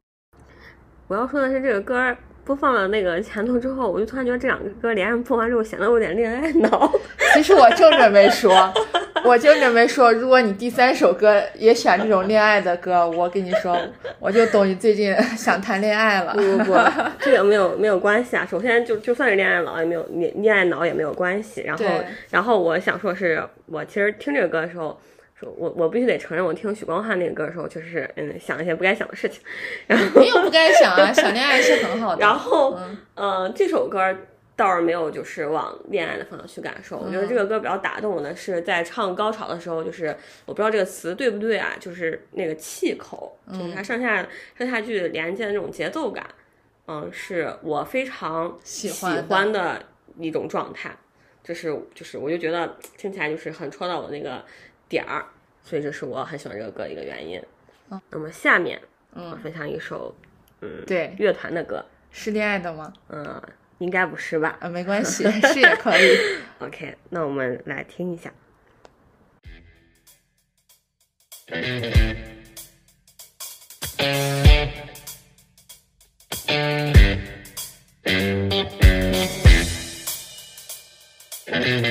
[1.08, 6.91] 我要说的是这个歌儿播放了那个前头之后，我就突然觉得这两个歌连着播完之后显得我有点恋爱脑。
[7.36, 8.74] 其实我正准备说，
[9.26, 13.78] 我正准备说，如果你第三首歌也选这种恋爱的歌，我跟你说，
[14.20, 16.34] 我就懂你最近 想谈恋爱了。
[16.34, 16.80] 不不不，
[17.20, 18.48] 这个没有没有关系啊。
[18.50, 21.62] 首先就就算是恋爱脑也没有恋恋爱脑也没有关系。
[21.62, 21.86] 然后
[22.32, 24.98] 然后我想说是，我其实听这个歌的时候，
[25.39, 29.41] 说我我必须得承认，我听许光汉那个歌的时候，确实是嗯想一些不该想的事情。
[29.88, 32.21] 然后没有不该想啊，想恋爱是很好的。
[32.21, 34.15] 然后嗯呃这首歌。
[34.57, 36.97] 倒是没有，就是往恋爱的方向去感受。
[36.97, 40.07] 我觉得这个歌比较打动我的是在唱高潮的时候，就是
[40.47, 44.27] 我不知道这个词对不对啊，就是那个气口，就是它上下
[44.57, 46.25] 上下句连接的那种节奏感，
[46.88, 49.79] 嗯，是我非常喜欢的
[50.17, 50.89] 一种状态。
[51.43, 54.43] 就是就是，我就觉得听起来就是很戳到我那个
[54.89, 55.25] 点儿，
[55.63, 57.41] 所以这是我很喜欢这个歌的一个原因。
[58.09, 58.81] 那么下面
[59.11, 60.13] 我嗯，分享一首
[60.61, 62.93] 嗯对，乐团的歌，是恋爱的吗？
[63.09, 63.41] 嗯，
[63.79, 65.23] 应该不是吧啊，没关系，
[65.53, 66.17] 是也可以。
[66.59, 68.31] OK，那我们来听一下。《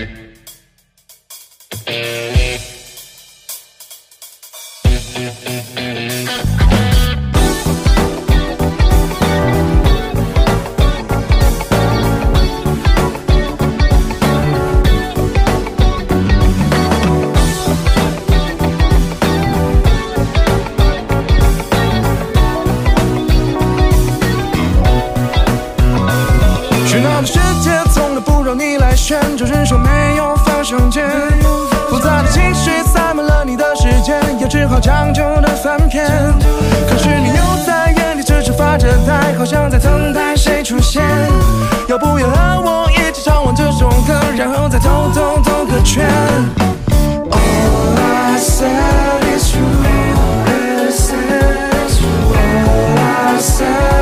[35.63, 36.05] 翻篇。
[36.89, 41.03] 可是你又在眼里痴痴发着呆，好像在等待谁出现。
[41.87, 46.05] 要不要和我一起唱完这首歌，然后再偷偷兜个圈
[47.31, 49.65] ？All I said is true,
[50.45, 52.35] this is true.
[52.35, 53.96] All I said.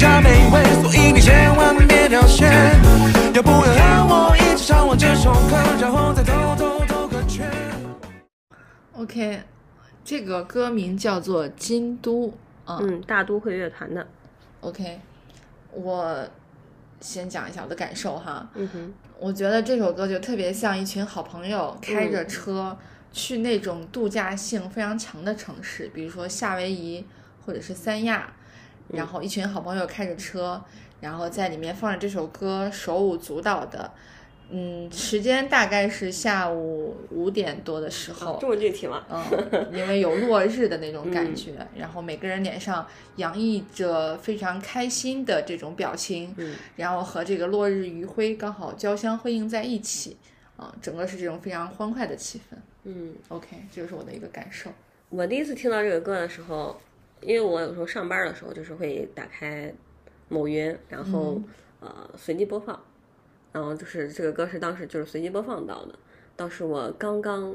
[0.00, 2.50] 加美味，所以你千万别掉线。
[3.34, 7.46] 要不要和我一起唱完这首歌，然后再偷偷兜个圈
[8.94, 9.42] ？OK，
[10.02, 12.28] 这个歌名叫做《京都》
[12.64, 12.78] 啊。
[12.80, 14.06] 嗯，大都会乐团的
[14.62, 14.98] ，OK，
[15.70, 16.26] 我
[17.02, 18.48] 先讲一下我的感受哈。
[18.54, 22.74] 嗯哼，我觉得这首歌就特别像一群好朋友开嗯着车
[23.12, 27.04] 去那种度假性非常强的城市，比如说夏威夷
[27.44, 28.39] 或者是三亚，嗯
[28.92, 30.62] 然后一群好朋友开着车，
[31.00, 33.90] 然后在里面放着这首歌，手舞足蹈的。
[34.52, 39.04] 嗯，时间大概是下午五点多的时候，这么具体吗？
[39.08, 42.84] 嗯，因为有落日的那种感嗯觉，然后每个人脸上
[43.14, 50.16] 洋溢着非常开心的这种表情，嗯然后和这个落日余晖刚好交相辉映在一起，
[50.56, 52.56] 啊、整个是这种非常欢快的气氛。
[52.82, 54.68] 嗯，OK，这就是我的一个感受。
[55.10, 56.76] 我第一次听到这个歌的时候，
[57.22, 59.72] 因为我有时候上班的时候就是会打开
[60.28, 61.40] 某云，然后、
[61.80, 62.80] 呃随机播放，
[63.52, 65.94] 然后就是这个歌是当时就是随机播放到的。
[66.36, 67.54] 当时我刚刚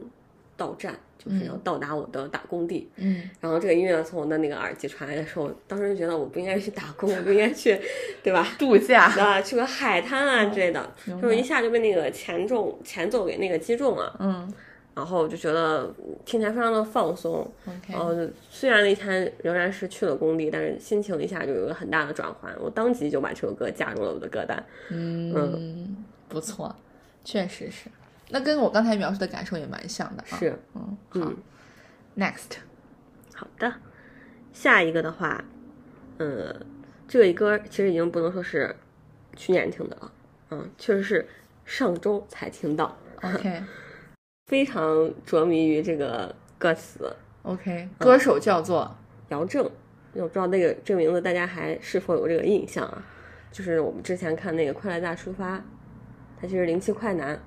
[0.57, 3.30] 到站，就是要到达我的打工地，嗯。
[3.41, 7.80] 然后这个音乐从我的那个耳机传来的时候，当时就觉得我不应该去打工，我不应该去，
[8.22, 8.47] 对吧？
[8.59, 14.53] 度假，啊，去个海滩啊之类的，明就是一下就被那个前奏前奏给那个击中了，嗯
[14.96, 15.93] 然后就觉得
[16.24, 17.46] 听起来非常的放松
[17.89, 18.16] 然后
[18.50, 24.66] 虽然那天仍然是去了工地，但是心情一下就有一个很大的转换，我当即就把这首歌加入了我的歌单。
[24.89, 26.74] 嗯，不错，
[27.26, 27.89] 确实是。
[28.30, 30.38] 那跟我刚才描述的感受也蛮像的啊。
[30.38, 31.38] 是，嗯，好、嗯
[32.18, 32.58] ，Next，
[33.34, 33.72] 好的，
[34.54, 35.43] 下一个的话，
[36.18, 36.56] 呃，
[37.08, 38.76] 这个歌其实已经不能说是
[39.36, 40.12] 去年听的了，
[40.52, 41.28] 嗯，确实是
[41.66, 43.62] 上周才听到，OK
[44.46, 47.16] 非常着迷于这个歌词。
[47.43, 48.96] OK，歌手叫做
[49.30, 49.64] 姚正，
[50.14, 53.04] 我不知道那个这个名字大家还是否有这个印象啊？
[53.52, 55.58] 就是我们之前看那个《快乐大出发》，
[56.39, 57.39] 他就是零七快男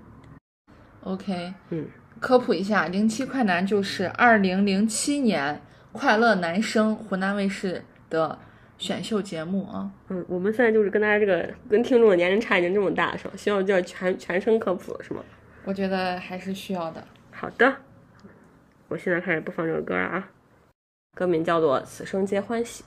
[1.03, 1.87] ，OK，嗯，
[2.19, 5.61] 科普一下，零七快男就是二零零七年
[5.93, 8.39] 快乐男声湖南卫视的
[8.79, 9.91] 选秀节目啊。
[10.09, 13.35] 嗯，我们现在就是跟大家这个跟听众的年龄差已经这么大，是吧？
[13.37, 15.23] 需要就要全全声科普了，是吗？
[15.69, 17.07] 我觉得还是需要的。
[17.31, 17.77] 好的，
[18.89, 20.31] 我现在开始播放这首歌了啊，
[21.15, 22.83] 歌名叫做《此生皆欢喜》。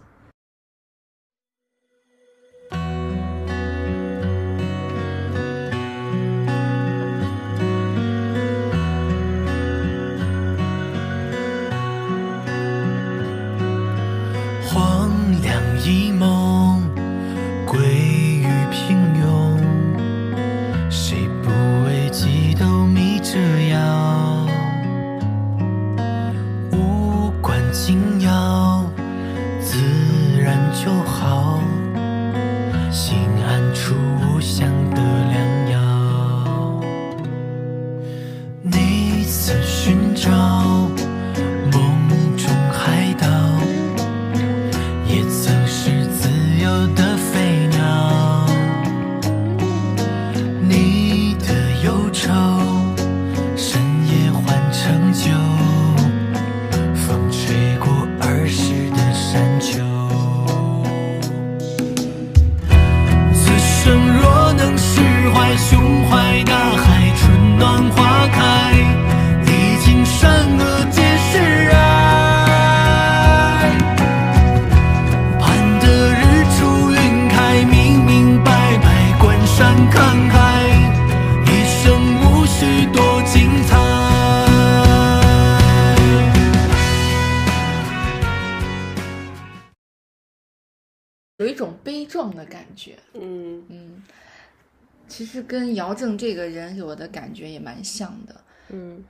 [95.22, 98.36] 其实跟姚正这个人给我的感觉也蛮像的。
[98.70, 99.04] 嗯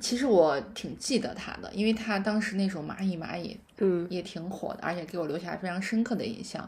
[0.00, 6.66] 其实我挺记得他的，因为他当时那首《蚂蚁蚂蚁》嗯也挺火的，而且给我留下非常深刻的印象。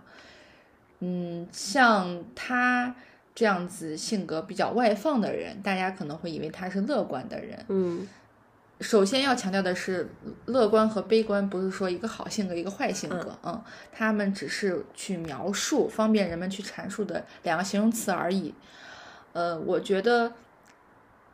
[1.00, 2.94] 嗯，像他
[3.34, 7.64] 这样子性格比较外放的人，大家可能会以为他是乐观的人。
[7.68, 8.06] 嗯
[8.84, 10.10] 首先要强调的是，
[10.44, 18.52] 乐观和悲观不是说一个好性格一个坏性格，嗯，他们只是去描述，方便人们去阐述的两个形容词而已。
[19.32, 20.34] 呃，我觉得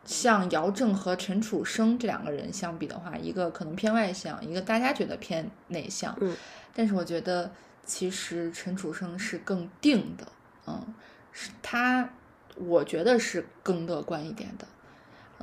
[0.05, 6.15] 像姚正和陈楚生这两个人相比的话，一个可能偏外向，一个大家觉得偏内向。
[6.21, 6.33] 嗯，
[6.73, 7.51] 但是我觉得
[7.85, 10.25] 其实陈楚生是更定的，
[10.67, 10.93] 嗯，
[11.33, 12.09] 是他
[12.55, 14.65] 我觉得是更乐观一点的。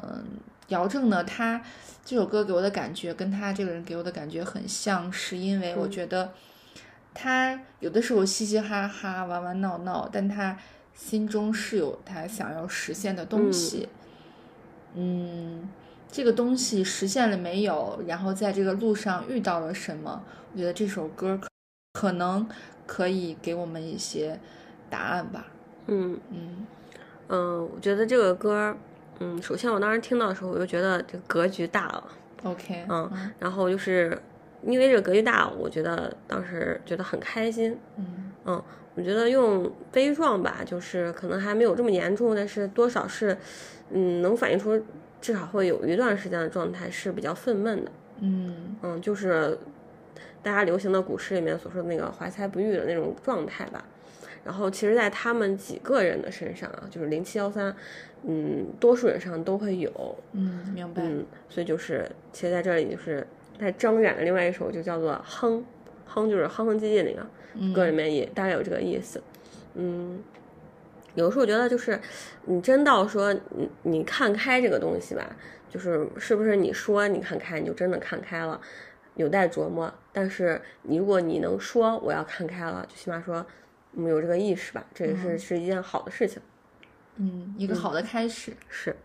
[0.01, 0.25] 嗯，
[0.69, 1.61] 姚正呢，他
[2.05, 6.33] 这首歌给我的感觉跟他这个人给我的感觉很像，是因为我觉得
[7.13, 10.57] 他有的时候嘻嘻哈哈、玩玩闹闹，但他
[10.95, 13.89] 心中是有他想要实现的东西。
[14.95, 15.69] 嗯，
[16.11, 18.03] 这个东西实现了没有？
[18.07, 20.23] 然后在这个路上遇到了什么？
[20.53, 21.49] 我觉得这首歌可
[21.93, 22.49] 可能
[22.87, 24.41] 可以给我们一些
[24.89, 25.47] 答案吧。
[25.87, 26.67] 嗯嗯
[27.29, 28.77] 嗯，我觉得这个歌，
[29.21, 32.05] 嗯，首先我当时听到的时候，我就觉得这个格局大了
[32.45, 34.17] ，，OK，嗯，然后就是
[34.63, 38.63] 因为这个格局大，我觉得当时觉得很开心，嗯嗯，
[38.95, 43.37] 我觉得用悲壮吧，就是可能还没有这么严重，但是多少是，
[43.91, 44.81] 嗯，能反映出
[45.21, 47.91] 至少会有一段时间的状态是比较愤懑的，
[48.21, 49.59] 嗯嗯，就是
[50.43, 53.85] 大家流行的古诗里面所说的那个怀才不遇的那种状态吧。
[54.45, 57.75] 然后其实，在他们几个人的身上啊，就是零七幺三，
[58.25, 61.03] 嗯，多数人上都会有，嗯，明白。
[61.03, 63.27] 嗯，所以就是，其实在这里就是
[63.61, 65.59] 在张远的另外一首就叫做《哼》，
[66.07, 69.23] 哼就是哼哼唧唧那个嗯歌里面也大概有这个意思，
[69.75, 70.23] 嗯，
[71.15, 72.01] 有时候我觉得就是
[72.47, 75.37] 你真到说你你看开这个东西吧，
[75.69, 78.59] 就是是不是你说你看开你就真的看开了，
[79.17, 79.93] 有待琢磨。
[80.13, 83.45] 但是你如果你能说我要看开了，就起码说我
[84.01, 86.41] 们有这个意识吧，这也是、是一件好的事情。
[87.17, 88.57] 嗯，一个好的开始。
[88.69, 88.97] 是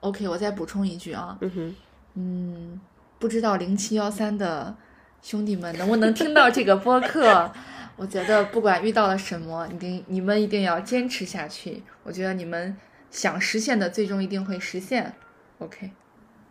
[0.00, 1.74] ，OK，我再补充一句啊，嗯哼，
[2.14, 2.80] 嗯，
[3.18, 4.74] 不知道零七幺三的
[5.22, 7.50] 兄弟们能不能听到这个播客？
[7.96, 11.82] 我觉得不管遇到了什么，一定你们一定要坚持下去。
[12.02, 12.76] 我觉得你们
[13.10, 15.14] 想实现的，最终一定会实现。
[15.58, 15.90] OK，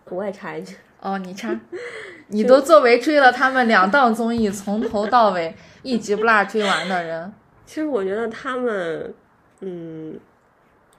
[0.06, 1.60] 我也插一句，哦，你插，
[2.30, 5.54] 你都作为追了他们两档综艺从头到尾
[5.84, 7.34] 一集不落追完的人，
[7.72, 9.14] 其实我觉得他们，
[9.62, 10.20] 嗯，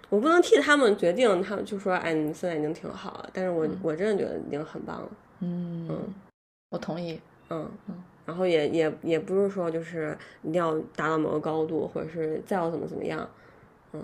[0.08, 3.28] 我不能替他们决定，他们就说，哎，你现在已经挺好了。
[3.30, 5.08] 但是我、我真的觉得已经很棒了，
[5.40, 6.14] 嗯嗯
[6.70, 7.20] 我同意。
[7.50, 7.70] 嗯。
[8.24, 13.28] 然后也也也不是说就是一定要达到某个高度，或者是再要怎么怎么样，
[13.92, 14.02] 嗯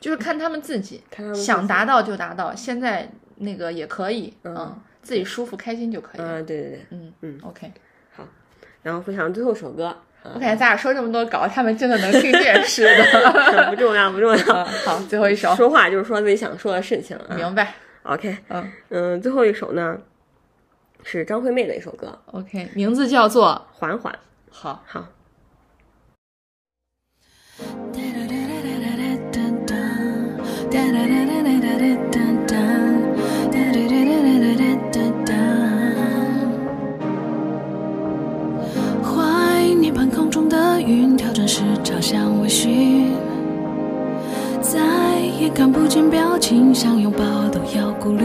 [0.00, 6.20] 就是看他们自己，看他们想达到就达到，现在那个也可以，嗯嗯，自己舒服开心就可以。
[6.20, 6.86] 嗯，对对对。
[6.90, 7.72] 嗯嗯，OK
[8.16, 8.26] 好。
[8.82, 10.02] 然后分享最后一首歌，啊
[10.32, 13.68] 我感觉咱俩说这么多稿，他们真的能听见似的。
[13.70, 17.34] 不重要不重嗯要，好，最后一首，说话就是说自己想说的事情啊。
[17.36, 17.74] 明白。
[18.04, 19.98] OK，嗯嗯，最后一首呢
[21.02, 24.12] 是张惠妹的一首歌，OK，名字叫做《缓缓》。
[24.50, 24.82] 好。
[24.86, 25.06] 好，
[30.70, 31.23] 怀
[40.80, 43.06] 云，挑战时朝向微醺，
[44.60, 44.80] 再
[45.40, 48.24] 也看不见表情，想拥抱都要顾虑。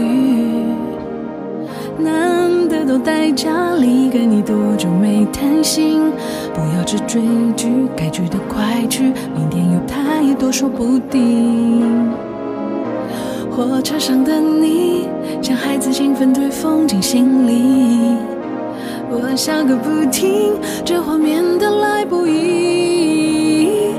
[1.98, 6.10] 难得都待家里，跟你多久没谈心？
[6.54, 7.20] 不要只追
[7.56, 12.10] 剧，该去的快去，明天有太多说不定。
[13.50, 15.08] 火车上的你，
[15.42, 18.16] 像孩子兴奋对风景心里。
[19.10, 20.54] 我笑个不停，
[20.84, 23.90] 这画面的来不易。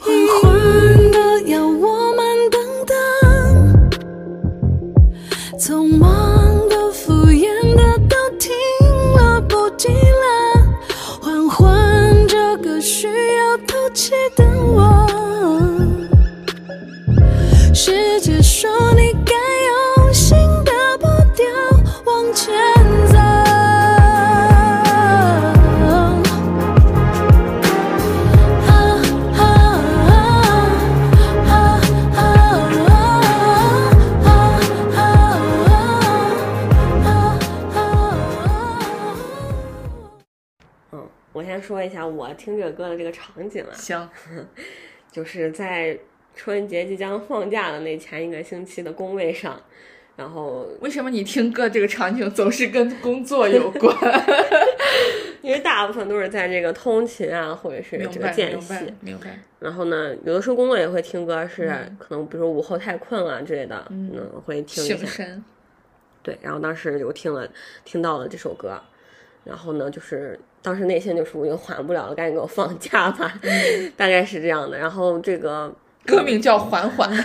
[0.00, 2.94] 缓缓的要我们等等，
[5.58, 8.52] 匆忙的、敷衍的都停
[9.16, 9.94] 了，不急了。
[11.20, 15.06] 缓缓，这个需要透气的我。
[17.72, 19.34] 世界说你该
[42.28, 44.08] 我听这个歌的这个场景啊，行，
[45.12, 45.98] 就是在
[46.34, 49.60] 春节即将放假的那前一个星期的工位上，
[50.16, 53.96] 然后 为什么你听歌这个场景总是跟工作有关？
[55.42, 59.38] 因为大部分都是在这个通勤啊，或者是，这个间明白隙，，明白。
[59.60, 65.24] 然后呢，有的时候工作也会听歌，是嗯可能比如说午后太困了之类的，嗯嗯，会听一下。
[66.22, 67.46] 对，然后当时就听了
[67.84, 68.80] 听到了这首歌，
[69.44, 74.78] 然后呢，就是当时内心就是我已经缓不了了，赶紧给我放假吧，嗯 大概是这样的。
[74.78, 75.74] 然后这个
[76.06, 77.10] 歌名叫《缓缓》。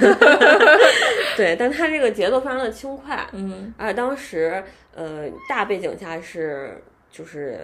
[1.36, 4.62] 对，但它这个节奏非常的轻快，嗯而且当时
[4.94, 7.60] 呃大背景下是就是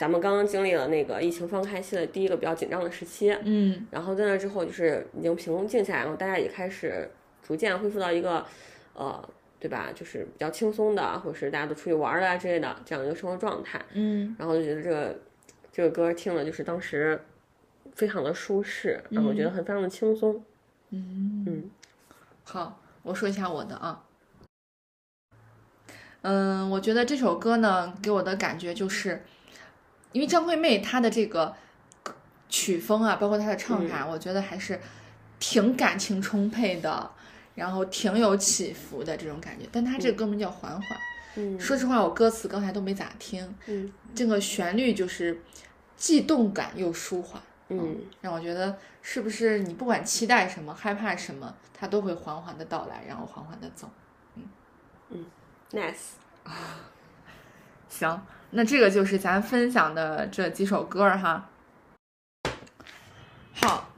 [0.00, 7.10] 咱们刚刚经历了那个疫情放开期的第一个比较紧张的时期，嗯然后在那之后就是已经平静下来，然后大家也开始
[7.46, 8.44] 逐渐恢复到一个，
[8.94, 9.22] 呃，
[9.62, 9.92] 对吧？
[9.94, 13.80] 就是比较轻松的，或者是大家都出去玩儿了啊之类的这样一个生活状态。
[13.92, 15.20] 嗯然后就觉得这个
[15.70, 17.24] 这个歌听了就是当时
[17.94, 20.42] 非常的舒适，然后我觉得很非常的轻松。
[20.90, 21.70] 嗯嗯
[22.42, 24.02] 好，我说一下我的啊。
[26.22, 29.24] 嗯，我觉得这首歌呢，给我的感觉就是，
[30.10, 31.54] 因为张惠妹她的这个
[32.48, 34.80] 曲风啊，包括她的唱法，我觉得还是
[35.38, 37.10] 挺感情充沛的，
[37.54, 39.66] 然后挺有起伏的这种感觉。
[39.72, 40.80] 但他这个歌名叫《缓缓》，
[41.36, 45.40] 嗯说实话，我歌词刚才都没咋听，嗯这个旋律就是
[45.96, 53.90] 既动感又舒缓，嗯让我觉得是不是你不管期待什么、害怕什么，它都会缓缓的到来，然后缓缓的走。
[54.36, 54.42] 嗯
[55.10, 55.26] 嗯
[55.72, 56.12] ，nice。
[57.88, 61.50] 行，那这个就是咱分享的这几首歌儿哈。
[63.54, 63.91] 好，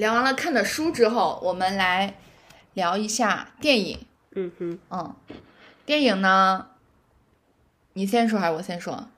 [0.00, 2.14] 聊完了看的书之后，我们来
[2.72, 3.98] 聊一下电影。
[4.34, 5.14] 嗯哼，嗯，
[5.84, 6.68] 电影呢，
[7.92, 9.08] 你先说还是我先说？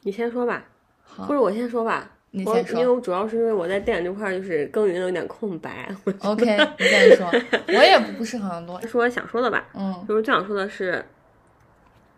[0.00, 0.64] 你先说吧，
[1.04, 2.12] 好或者我先说吧。
[2.30, 5.94] 你先说因为我主要是因为我在电影这块儿就是耕耘的有点空白。
[6.04, 7.26] 我 OK，你先说。
[7.68, 8.80] 我也不是很多。
[8.86, 11.04] 说我想说的吧，嗯就是最想说的是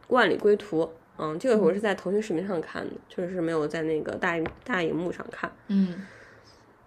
[0.15, 0.85] 《万里归途》。
[1.19, 5.51] 嗯，这个我是在腾讯视频上看的，确实是没有在那个大大荧幕上看。
[5.67, 6.07] 嗯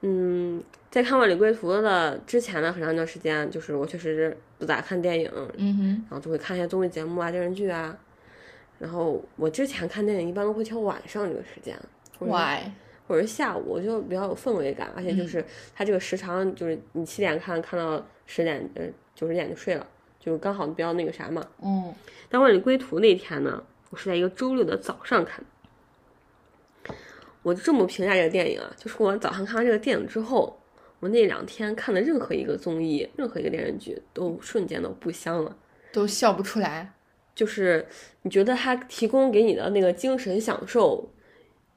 [0.08, 7.98] 嗯，在看《万里归途》的之前呢，很长一段时间，就是我确实不咋看电影，嗯哼然后就会看一些综艺节目啊、电视剧啊。
[8.78, 11.76] 然后我之前看电影一般都会挑晚上这个时间
[12.20, 12.70] ，，Why？
[13.08, 18.84] 或者是下午，我就比较有氛围感，而且就是它这个时长，就是你七点看看到十点，呃
[19.16, 19.88] 九十点就睡了，
[20.20, 21.44] 就刚好比较那个啥嘛。
[21.64, 21.92] 嗯
[22.30, 25.46] 但《万里归途》那天呢，我是在一个周六的早上看的。
[27.46, 30.60] 我就这么评价这个电影啊，就是我早上看完这个电影之后，
[31.00, 35.56] 我那两天看的任何一个综艺、任何一个电视剧，都瞬间都不香了。
[35.94, 36.92] 都笑不出来。
[37.36, 37.88] 就是
[38.24, 41.08] 你觉得它提供给你的那个精神享受，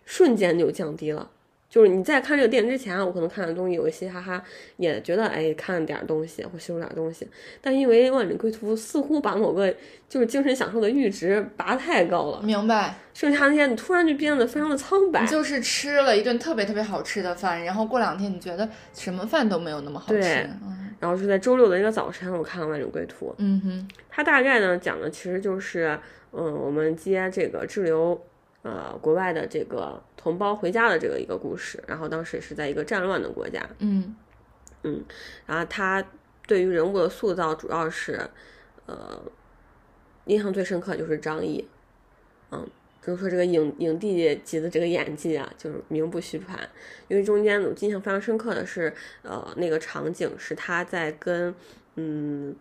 [0.07, 1.31] 瞬间就降低了。
[1.69, 4.43] 就是你在看这个电影之前，我可能看的东西有一些哈哈，
[4.79, 7.29] 也觉得哎看了点儿东西或吸收点儿东西，
[7.61, 9.73] 但因为《万里归途》似乎把某个
[10.09, 12.95] 就是精神享受的阈值拔太高了，明白。
[13.13, 15.27] 剩下那些你突然就变得非常的苍白你。
[15.27, 20.21] 就是吃了一顿特别特别好吃的饭，然后过两天你觉得什么饭都没有那么好吃。
[20.21, 25.97] 对嗯然后是在周六的一个早晨，我看了《万里归途》，嗯哼，它大概呢讲的其实就是，
[26.33, 28.21] 嗯，我们接这个滞留，
[28.69, 31.83] 呃，国外的这个同胞回家的这个一个故事。
[31.87, 34.15] 然后当时也是在一个战乱的国家，嗯
[35.47, 36.05] 然后他
[36.47, 38.29] 对于人物的塑造主要是，
[38.85, 39.19] 呃，
[40.27, 41.67] 印象最深刻就是张译，
[42.51, 42.69] 嗯，
[43.01, 46.59] 就是说这个影影帝级的这个演技啊，就是名不虚传。
[47.09, 48.93] 因为中间我印象非常深刻的是，
[49.23, 51.55] 呃，那个场景是他在跟，
[51.97, 52.55] 嗯，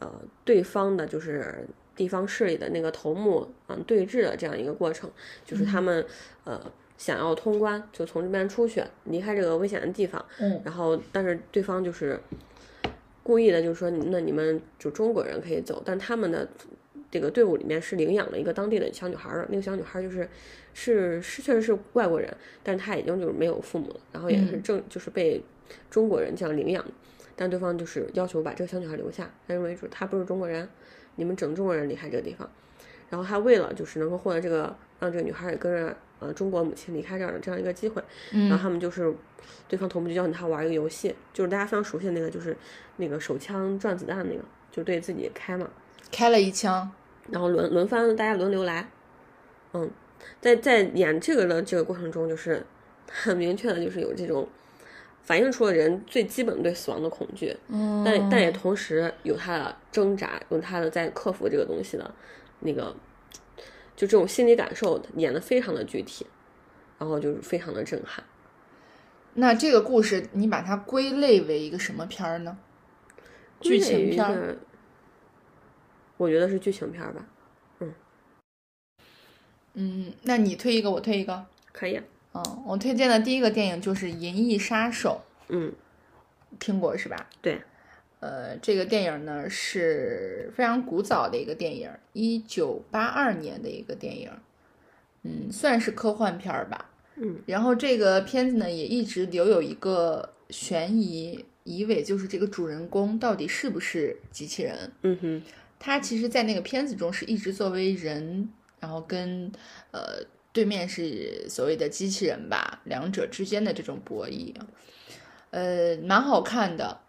[0.00, 0.12] 呃，
[0.44, 1.66] 对方的就是
[1.96, 5.10] 地方势力的那个头目，嗯，对峙的这样一个过程，
[5.44, 6.04] 就是他们，
[6.44, 6.60] 呃。
[6.98, 10.24] 想要通关，就从这边出去，离开这个危险的地方。
[10.40, 12.18] 嗯然后，但是对方就是
[13.22, 16.48] 故意的，就是说，那你们就中国人可以走，但他们的
[17.10, 20.26] 这个队伍里面是领养了一个当地的小女孩那个小女孩儿就是
[20.72, 25.42] 是是确实是外国人，但是她已经就是没有父母了，然后也是嗯正就是被
[25.90, 26.82] 中国人这样领养，
[27.36, 30.66] 但对方就是要求把这个小女孩留下，他认为就是她不是中国人，
[31.16, 32.48] 你们整中国人离开这个地方，
[33.10, 39.12] 然后他为了就是能够获得这个让这个女孩也跟着呃中国母亲离开这样的这样一个机会，然后嗯他们就是
[39.68, 42.56] 对方同步就邀请他玩一个游戏，就是大家非常熟悉的那个，就是
[42.96, 45.68] 那个手枪转子弹那个，就对自己开嘛，
[46.10, 46.90] 开了一枪。
[47.28, 48.88] 然后轮轮番大家轮流来，
[49.72, 49.90] 嗯，
[50.40, 52.64] 在在演这个的这个过程中，就是
[53.10, 54.48] 很明确的就是有这种
[55.26, 62.14] 反映出了人最基本对死亡的恐惧，嗯但但也同时有他的挣扎，有他的在克服这个东西的
[62.60, 62.96] 那个，
[63.94, 66.24] 就这种心理感受演的非常的具体，
[66.98, 68.24] 然后就是非常的震撼。
[69.34, 72.56] 那这个故事你把它归类为一个什么片儿呢？
[73.60, 74.56] 剧情片儿。
[76.16, 77.26] 我觉得是剧情片儿吧，
[79.74, 81.44] 嗯，那你推一个，我推一个。
[81.72, 82.00] 可以，
[82.44, 85.70] 嗯，我推荐的第一个电影就是《银翼杀手嗯，》，
[86.58, 87.28] 听过是吧？
[87.40, 87.60] 对，
[88.20, 94.30] 呃，这个电影呢是非常古早的一个电影，一九八二年的一个电影，
[95.22, 96.90] 嗯，算是科幻片儿吧。
[97.16, 104.92] 嗯，然后这个片子呢也一直留有一个悬疑疑尾，就是这个主人公到底是不是机器人？
[105.02, 105.42] 嗯哼，
[105.78, 108.48] 他其实，在那个片子中是一直作为人，
[108.78, 109.50] 然后跟
[109.92, 110.18] 呃
[110.56, 114.54] 对面是所谓的机器人吧，两者之间的这种博弈，
[115.50, 117.00] 呃，蛮好看的。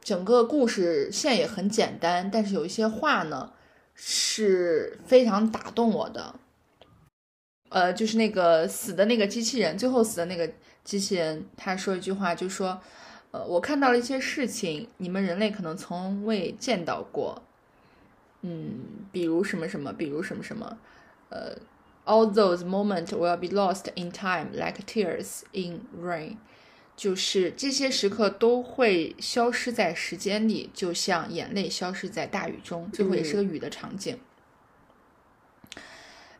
[0.00, 3.52] 整个故事线也很简单，但是有一些话呢
[3.94, 6.34] 是非常打动我的。
[7.68, 10.50] 呃，就是那个死的那个机器人，最后死的那个
[10.82, 12.80] 机器人，他说一句话，就说
[13.32, 17.42] ：“呃，我看到了一些事情，你们人类可能从未见到过。
[18.40, 18.80] 嗯，
[19.12, 20.78] 比如什么什么，比如什么什么，
[21.28, 21.56] 呃
[22.04, 26.36] ，all those moments will be lost in time like tears in rain。”
[26.96, 32.88] 就是这些时刻都会消失在时间里，就像眼泪消失在大雨中。
[32.92, 34.16] 最后也是个雨的场景。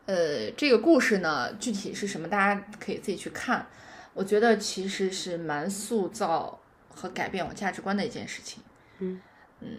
[0.05, 3.67] 呃，这个故事呢，具体是什么，大家可以自己去看。
[4.13, 8.63] 我觉得其实是蛮塑造和改变我价值观的一件事情。
[8.99, 9.19] 嗯
[9.59, 9.69] 嗯，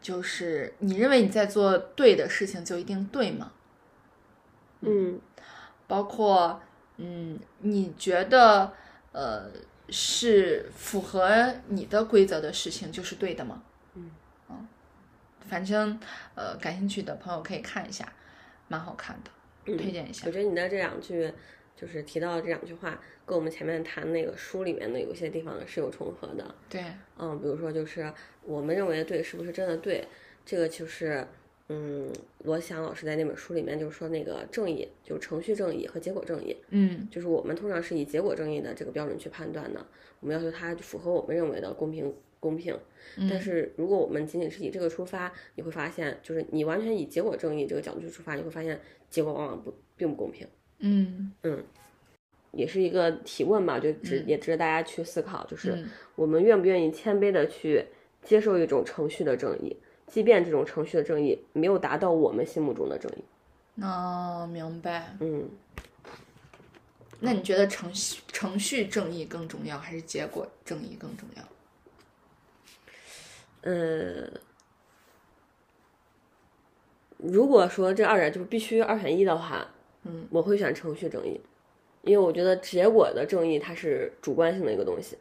[0.00, 3.52] 就是你认为你在做对的事情，就一定对吗？
[4.80, 5.20] 嗯
[5.86, 6.60] 包括
[6.96, 8.72] 嗯，你觉得
[9.12, 9.50] 呃
[9.88, 13.62] 是符合你的规则的事情就是对的吗？
[13.94, 14.10] 嗯
[15.48, 15.98] 反正
[16.34, 18.12] 呃感兴趣的朋友可以看一下，
[18.68, 19.30] 蛮好看的，
[19.78, 20.30] 推荐一下我。
[20.30, 21.32] 觉得你的这两句，
[21.74, 26.54] 就是提到的这两句话，跟我们前面谈那个书里面的有些地方是有重合的。
[26.68, 26.84] 对，
[27.16, 30.06] 嗯，比如说就是我们认为的对，是不是真的对？
[30.44, 31.26] 这个就是，
[31.68, 32.10] 嗯，
[32.44, 39.86] 罗翔老师在那本书里面就说那个正义，就是程序正义和结果正义，嗯就是我们通常是以结果正义的这个标准去判断的，
[40.20, 42.74] 我们要求它符合我们认为的公平公平。
[43.28, 48.80] 但是如果我们仅仅是以这个出发，你会发现，就是你完全以结果正义这个角度去出发，你会发现
[49.10, 50.46] 结果往往不并不公平。
[50.78, 51.64] 嗯嗯
[52.52, 57.84] 也是一个提问吧，就值也值得大家去思考，就是嗯我们愿不愿意谦卑的去
[58.22, 59.76] 接受一种程序的正义，
[60.08, 63.82] 即便这种程序的正义没有达到我们心目中的正义。
[63.82, 65.14] 哦，明白。
[65.20, 65.48] 嗯，
[67.20, 71.42] 那你觉得程序程序正义更重要，还是结果正义更重要？
[73.62, 74.30] 呃，
[77.18, 79.68] 如果说这二者就必须二选一的话，
[80.04, 81.40] 嗯，我会选程序正义，
[82.02, 85.18] 因为我觉得结果的正义它是主观性的一个东西，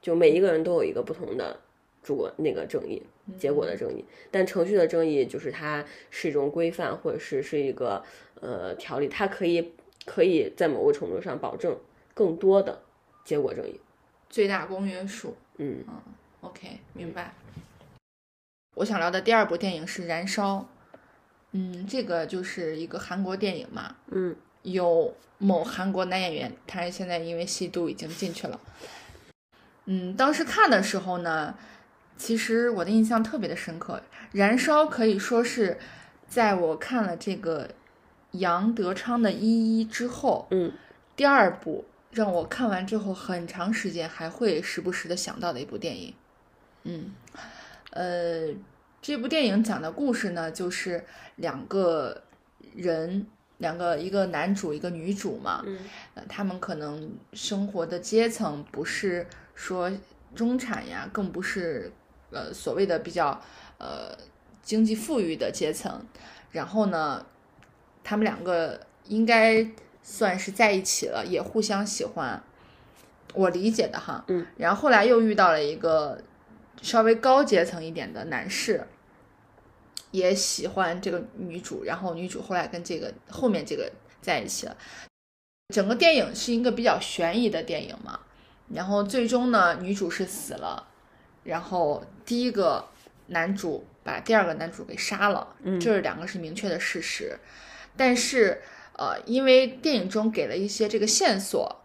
[0.00, 1.60] 就每一个人都有一个不同的
[2.02, 3.02] 主观那个正义，
[3.38, 8.02] 结果的正义，但程序的正义就是它是一种规范或者是是一个
[8.40, 9.72] 呃条例，它可以
[10.04, 11.76] 可以在某个程度上保证
[12.14, 12.82] 更多的
[13.24, 13.80] 结果正义。
[14.28, 15.36] 最大公约数。
[15.58, 15.84] 嗯
[16.40, 17.34] OK，明白。
[18.76, 20.56] 我想聊的第二部电影是《燃烧》，
[21.52, 28.58] 嗯，这个就是一个韩国电影嘛，嗯有某韩国男演员，他现在因为吸毒已经进去了。
[29.84, 31.54] 嗯，当时看的时候呢，
[32.20, 33.94] 其实我的印象特别的深刻，
[34.32, 35.78] 《燃烧》可以说是
[36.28, 37.70] 在我看了这个
[38.32, 40.70] 杨德昌的《一一》之后，嗯
[41.16, 46.14] 第二部让我看完之后很长时间还会时不时的想到的一部电影。
[46.84, 47.14] 嗯，
[47.92, 48.54] 呃，
[49.00, 51.02] 这部电影讲的故事呢，就是
[51.36, 52.22] 两个
[52.76, 53.26] 人，
[53.56, 55.78] 两个一个男主一个女主嘛，嗯
[56.14, 59.90] 呃，他们可能生活的阶层不是说
[60.34, 61.90] 中产呀，更不是
[62.30, 63.40] 呃所谓的比较
[63.78, 64.16] 呃
[64.62, 66.04] 经济富裕的阶层。
[66.52, 67.24] 然后呢，
[68.02, 69.66] 他们两个应该
[70.02, 72.42] 算是在一起了，也互相喜欢。
[73.32, 76.20] 我理解的哈，嗯，然后后来又遇到了一个
[76.82, 78.84] 稍微高阶层一点的男士，
[80.10, 83.88] 也喜欢这个女主，然后女主后来跟这个后面这个
[84.20, 84.76] 在一起了。
[85.72, 88.18] 整个电影是一个比较悬疑的电影嘛，
[88.74, 90.88] 然后最终呢，女主是死了，
[91.44, 92.88] 然后第一个
[93.28, 97.38] 男主把第二个男主给杀了，嗯这两个是明确的事实。
[97.96, 98.62] 但是
[98.92, 101.82] 呃，因为电影中给了一些这个线索，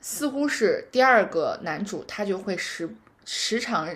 [0.00, 2.94] 似乎是第二个男主他就会时
[3.24, 3.88] 时常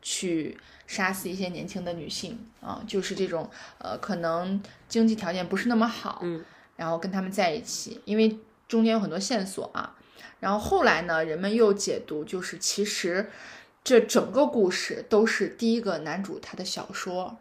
[0.00, 6.44] 去杀死一些年轻的女性啊，就是这种呃，可能经济条件不是那么好，嗯
[6.76, 9.96] 然后跟他们在一起，因为中间有很多线索啊。
[10.40, 13.30] 然后后来呢，人们又解读，就是其实
[13.84, 17.38] 这整个故事都是第一个男主他的小说，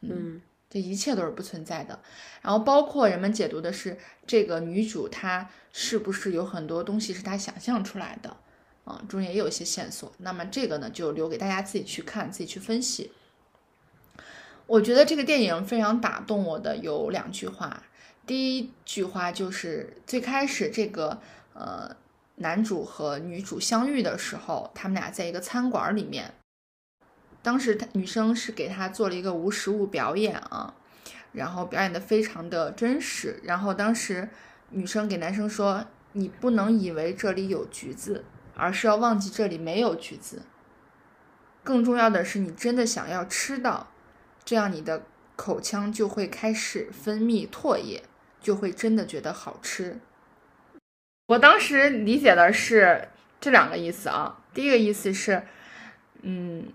[0.00, 2.00] 嗯这一切都是不存在的。
[2.42, 3.96] 然后包括人们解读的是
[4.26, 8.36] 这个女主她是不是有很多东西是她想象出来的，
[8.84, 10.12] 啊，中间也有一些线索。
[10.18, 13.12] 那么这个呢，就留给大家自己去看，自己去分析。
[14.66, 17.84] 我觉得这个电影非常打动我的有两句话，
[18.26, 21.20] 第一句话就是最开始这个
[21.52, 21.94] 呃
[22.36, 26.34] 男主和女主相遇的时候，他们俩在一个餐馆里面，
[27.42, 30.74] 当时他女生是给他做了一个无实物表演啊，
[31.32, 34.28] 然后表演的非常的真实，然后当时
[34.70, 38.24] 女生给男生说：“你不能以为这里有橘子，
[38.56, 40.42] 而是要忘记这里没有橘子。
[41.62, 43.88] 更重要的是，你真的想要吃到，
[44.44, 45.04] 这样你的
[45.36, 48.02] 口腔就会开始分泌唾液，
[48.40, 50.00] 就会真的觉得好吃。”
[51.26, 53.08] 我当时理解的是
[53.40, 54.42] 这两个意思啊。
[54.52, 55.42] 第一个意思是，
[56.22, 56.72] 嗯，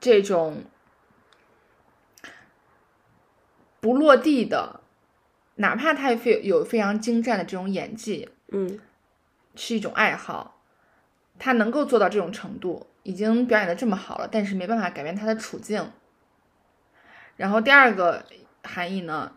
[0.00, 0.64] 这种
[3.80, 4.80] 不落地的，
[5.56, 8.78] 哪怕他非有非常精湛的这种演技，嗯
[9.56, 10.62] 是一种爱好，
[11.38, 15.92] 他能够做到这种程度，已经表演的这么好了，但是没办法改变他的处境。
[17.36, 18.24] 然后第二个
[18.62, 19.36] 含义呢，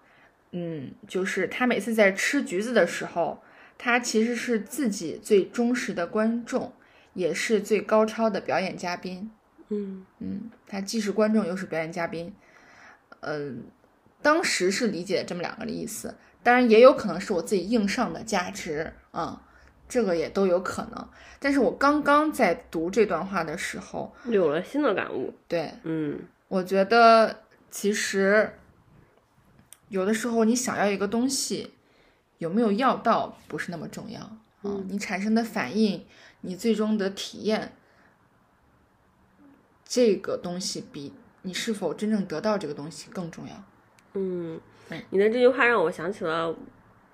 [0.51, 3.41] 嗯，就是他每次在吃橘子的时候，
[3.77, 6.73] 他其实是自己最忠实的观众，
[7.13, 9.29] 也是最高超的表演嘉宾。
[9.69, 12.33] 嗯嗯，他既是观众又是表演嘉宾。
[13.19, 13.65] 嗯，
[14.21, 19.41] 当时是理解这么两个的意思，当然也有可能是我自己硬上的价值啊、
[19.89, 21.09] 这个也都有可能。
[21.39, 25.33] 但是我刚刚在读这段话的时候，有了新的感悟。
[25.47, 28.49] 对嗯我觉得其实
[29.89, 31.73] 有的时候你想要一个东西，
[32.37, 34.21] 有没有要到不是那么重要。
[34.21, 34.85] 啊、嗯。
[34.89, 36.05] 你产生的反应，
[36.41, 37.73] 你最终的体验，
[39.85, 43.63] 这个东西比你是否真正得到这个东西更重要。
[44.13, 44.59] 嗯
[44.89, 46.55] 嗯，你的这句话让我想起了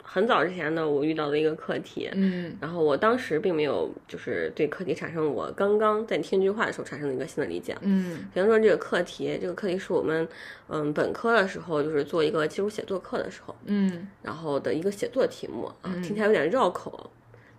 [0.06, 2.10] 很早之前呢我遇到的一个课题。
[2.14, 7.76] 嗯然后我当时并没有就是对课题产生我刚刚在听这句话的时候产生的一个新的理解。
[7.82, 10.28] 嗯比方说这个课题，这个课题是我们
[10.68, 17.10] 嗯本科的时候就是做一个基础写作课的时候，嗯然后的一个写作题目啊，嗯听起来有点绕口，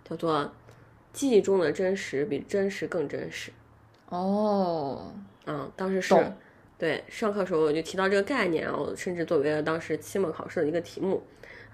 [0.07, 0.49] 叫做
[1.11, 3.51] 记忆中的真实比真实更真实。
[4.09, 5.11] 哦，
[5.45, 6.13] 嗯，当时是
[6.77, 11.23] 对上课时候我就提到这个概念，然后甚至作为了当时期末考试的一个题目。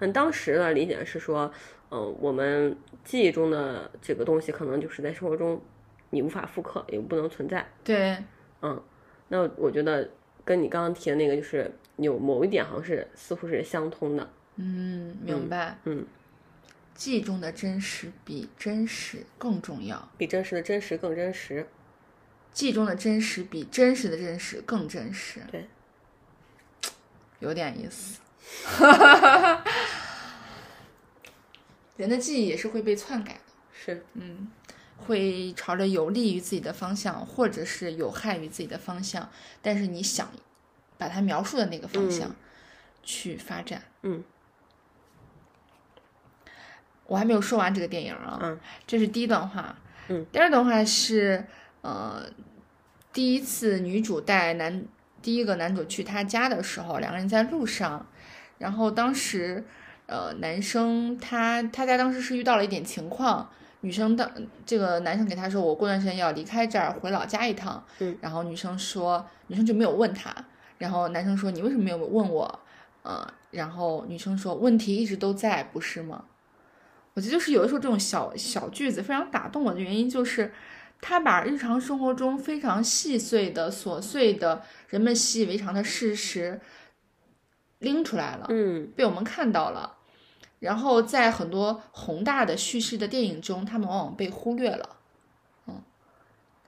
[0.02, 1.48] 嗯，当时的理解是说，
[1.92, 5.62] 嗯、我们记忆中的这个东西可能就是在生活中
[6.10, 7.64] 你无法复刻，也不能存在。
[7.84, 8.18] 对，
[8.62, 8.82] 嗯，
[9.28, 10.10] 那我觉得
[10.44, 14.28] 跟你刚刚提的那个就是有某一点好像是似乎是相通的。
[14.56, 15.78] 嗯，明白。
[15.84, 16.04] 嗯，
[16.94, 20.10] 记忆中的真实比真实更重要。
[20.18, 21.68] 比真实的真实更真实。
[22.52, 25.40] 记忆中的真实比真实的真实更真实。
[25.48, 25.68] 对，
[27.38, 28.18] 有点意思。
[31.96, 33.40] 人的记忆也是会被篡改的，
[33.72, 34.50] 是，嗯，
[34.96, 39.28] 会朝着有利于自己的方向，或者是有害于自己的方向，
[39.60, 40.30] 但是你想
[40.96, 42.36] 把它描述的那个方向嗯。
[43.02, 43.82] 去发展。
[44.02, 44.24] 嗯。
[47.06, 48.58] 我还没有说完这个电影啊，嗯。
[48.86, 49.76] 这是第一段话。
[50.08, 51.44] 嗯，第二段话是
[51.82, 52.24] 呃，
[53.12, 54.84] 第一次女主带男
[55.20, 58.06] 第一个男主去他家的时候，两个人在路上，
[58.62, 59.64] 然后当时
[60.06, 64.30] 呃男生他他家当时是遇到了一点情况，女生当
[64.64, 70.32] 这个男生给他说我过段时间要离开这儿回老家一趟，嗯，然后女生说女生就没有问他，
[70.78, 72.60] 然后男生说你为什么没有问我？
[73.04, 76.24] 嗯，然后女生说问题一直都在，不是吗？
[77.14, 80.52] 我觉得就是有的时候这种小小句子非常打动我的原因，就是
[81.00, 86.60] 他把日常生活中非常细碎的、琐碎的、人们习以为常的事实
[87.82, 89.98] 拎出来了，嗯被我们看到了。
[90.60, 94.96] 然后在很多宏大的叙事的电影中，他们往往被忽略了，
[95.66, 95.82] 嗯，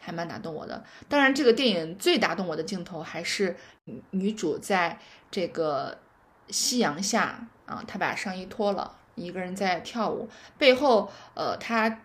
[0.01, 0.85] 还蛮打动我的。
[1.09, 4.99] 当然，这个电影最打动我的镜头还是女女主在
[5.31, 5.97] 这个
[6.49, 10.29] 夕阳下啊，她把上衣脱了，一个人在跳舞，
[10.59, 12.01] 背后呃，她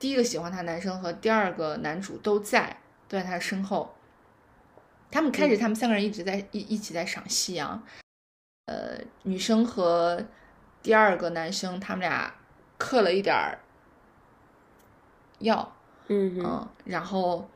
[0.00, 3.94] 第一个喜欢她男生和第二个男主都在，都在她的身后。
[5.12, 7.80] 他们开始，他们三个人一直在一一起在赏夕阳，
[8.70, 10.24] 呃，女生和
[10.80, 12.32] 第二个男生他们俩
[12.78, 13.58] 嗑了一点儿
[15.40, 15.72] 药，
[16.06, 17.50] 嗯哼嗯，然后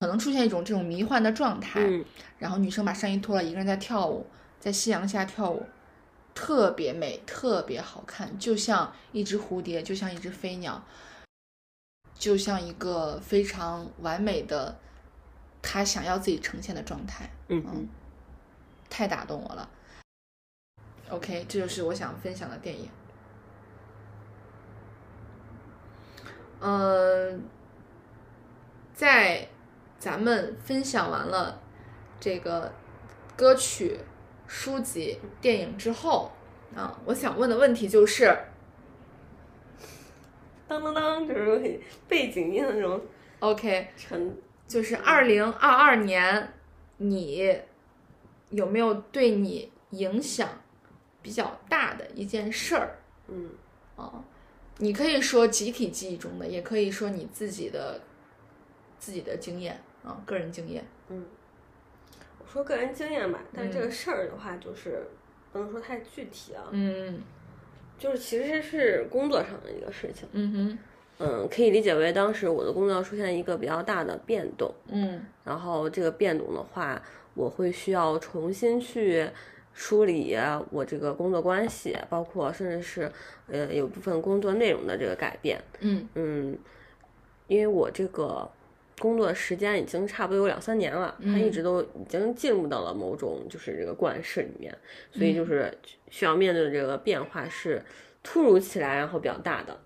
[0.00, 2.02] 可能出现一种这种迷幻的状态，嗯
[2.38, 4.26] 然后女生把上衣脱了，一个人在跳舞，
[4.58, 5.66] 在夕阳下跳舞，
[6.34, 10.82] 特别美，特别好看，就像一只蝴蝶，就像一只飞鸟，
[12.14, 14.78] 就像一个非常完美的
[15.60, 17.86] 他想要自己呈现的状态，嗯嗯
[18.88, 19.68] 太打动我了。
[21.14, 22.88] OK，这就是我想分享的电影。
[26.60, 27.42] 嗯，
[28.92, 29.48] 在
[29.98, 31.60] 咱们分享完了
[32.18, 32.72] 这个
[33.36, 33.98] 歌曲、
[34.46, 36.32] 书籍、电影之后
[36.74, 38.36] 啊，我想问的问题就是，
[40.66, 43.00] 当当当，就是背景音的那种
[43.38, 44.36] OK，陈。
[44.66, 46.54] 就是二零二二年，
[46.96, 47.54] 你
[48.48, 50.48] 有没有对你影响
[51.24, 53.50] 比较大的一件事儿嗯
[53.96, 54.22] 啊。
[54.78, 58.00] 你可以说集体记忆中的，也可以说你自己的
[58.98, 60.84] 自己的经验啊，个人经验。
[61.08, 61.24] 嗯，
[62.40, 65.06] 我说个人经验吧，但这个嗯事儿的话，就是
[65.52, 67.22] 不能说太具体啊，嗯
[67.96, 70.28] 就是其实是工作上的一个事情。
[70.32, 70.78] 嗯哼
[71.20, 77.00] 嗯，可以理解为当时我的工作出现一个比较大的变动，嗯然后这个变动的话，
[77.34, 79.30] 我会需要重新去
[79.74, 80.34] 梳理
[80.70, 83.10] 我这个工作关系，包括甚至是
[83.48, 85.60] 呃有部分工作内容的这个改变。
[85.80, 86.58] 嗯嗯，
[87.48, 88.48] 因为我这个
[89.00, 94.72] 工作时间已经差不多有两三年了，它一直都已经进入到了某种就是这个惯式里面，
[95.12, 95.76] 所以就是
[96.08, 97.82] 需要面对的这个变化是
[98.22, 99.76] 突如其来，然后比较大的。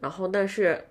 [0.00, 0.84] 然后，但是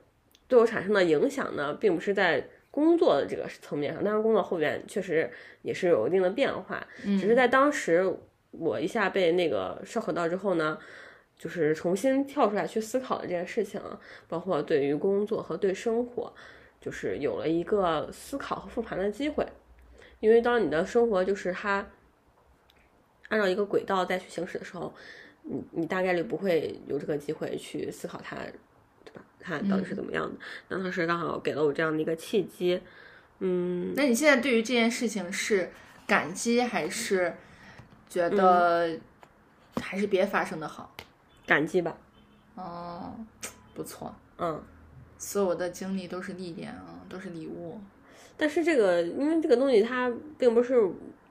[0.48, 2.48] 对我产生的影响呢，并不是在
[2.78, 5.28] 工作的这个层面上，当然工作后边确实
[5.64, 8.16] 也是有一定的变化，只是在当时
[8.52, 10.78] 我一下被那个烧烤到之后呢，
[11.36, 16.32] 就是重新跳出来去思考的这件事情啊，包括对于工作和对生活，
[16.80, 19.44] 就是有了一个思考和复盘的机会。
[20.20, 21.84] 因为当你的生活就是它
[23.30, 24.94] 按照一个轨道再去行驶的时候，
[25.42, 28.38] 你你大概率不会有这个机会去思考它，
[29.08, 29.22] 对吧？
[29.40, 30.36] 它到底是怎么样的？
[30.68, 32.82] 那当时刚好给了我这样的一个契机，
[33.40, 35.72] 嗯，那你现在对于这件事情是
[36.06, 37.34] 感激还是
[38.10, 39.00] 觉得
[39.82, 40.94] 还是别发生的好？
[41.46, 41.98] 感激吧，
[42.56, 43.16] 哦，
[43.74, 44.62] 不错，嗯。
[45.20, 47.82] 所有的经历都是历练啊，都是礼物。
[48.38, 50.76] 但是这个，因为这个东西它并不是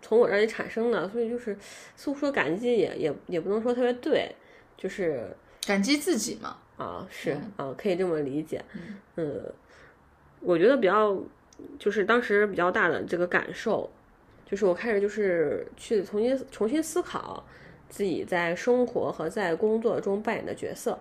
[0.02, 1.56] 从我这里产生的，所以就是
[1.94, 4.34] 似乎说感激也也也不能说特别对，
[4.76, 6.58] 就是感激自己嘛。
[6.76, 8.80] 啊是嗯啊可以这么理解，嗯
[9.16, 9.42] 嗯，
[10.40, 11.16] 我觉得比较
[11.78, 13.90] 就是当时比较大的这个感受，
[14.44, 17.42] 就是我开始就是去重新重新思考
[17.88, 20.98] 自己在生活和在工作中扮演的角色，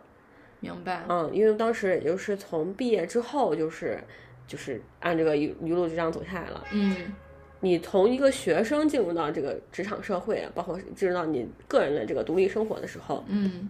[0.60, 1.04] 明白。
[1.10, 4.00] 嗯，因为当时也就是从毕业之后，就是
[4.48, 6.64] 就是按这个一一路就这样走下来了。
[6.72, 7.14] 嗯
[7.62, 13.68] 你从一个学生进入到这个职场社会，包括进入到你个人的这个独立生活的时候，嗯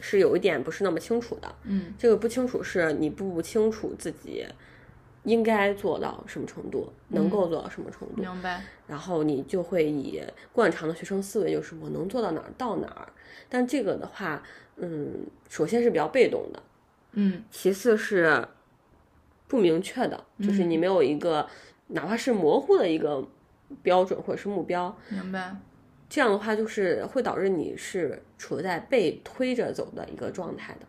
[0.00, 1.54] 是有一点不是那么清楚的。
[1.64, 4.46] 嗯这个不清楚是你不清楚自己
[5.24, 8.62] 应该做到什么程度，能够做到什么程度，明白。
[8.86, 10.22] 然后你就会以
[10.52, 13.08] 惯常的学生思维，就是我能做到哪儿到哪儿。
[13.48, 14.42] 但这个的话，
[14.76, 16.62] 嗯，首先是比较被动的，
[17.12, 18.46] 嗯其次是
[19.46, 21.46] 不明确的，就是你没有一个
[21.88, 23.26] 哪怕是模糊的一个
[23.82, 25.54] 标准或者是目标，明白。
[26.10, 30.86] 这样的话就是会导致你是处在被推着走的一个状态的。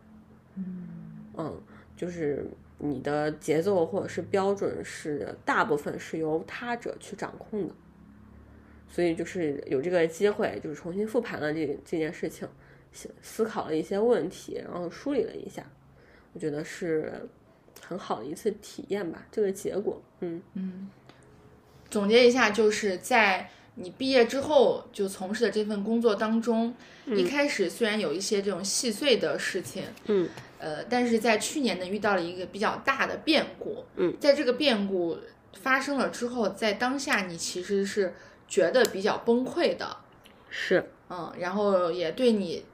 [1.38, 1.62] 嗯，
[1.96, 2.46] 就是
[2.80, 7.74] 你的节奏或者是标准是大部分是由他者去掌控的，
[8.90, 12.48] 所以就是有这个机会，就是重新复盘了这这件事情，
[12.92, 15.64] 思思考了一些问题，然后梳理了一下，
[16.34, 17.14] 我觉得是
[17.80, 19.26] 很好的一次体验吧。
[19.32, 20.90] 这个结果，嗯嗯
[21.90, 26.74] 总结一下，就是在你毕业之后就从事的这份工作当中，
[27.06, 30.30] 一开始虽然有一些这种细碎的事情，嗯，
[30.60, 35.18] 呃，但是在去年呢遇到了一个比较大的变故，嗯，在这个变故
[35.54, 38.14] 发生了之后，在当下你其实是
[38.48, 39.98] 觉得比较崩溃的，
[40.50, 42.66] 是，嗯，然后也对你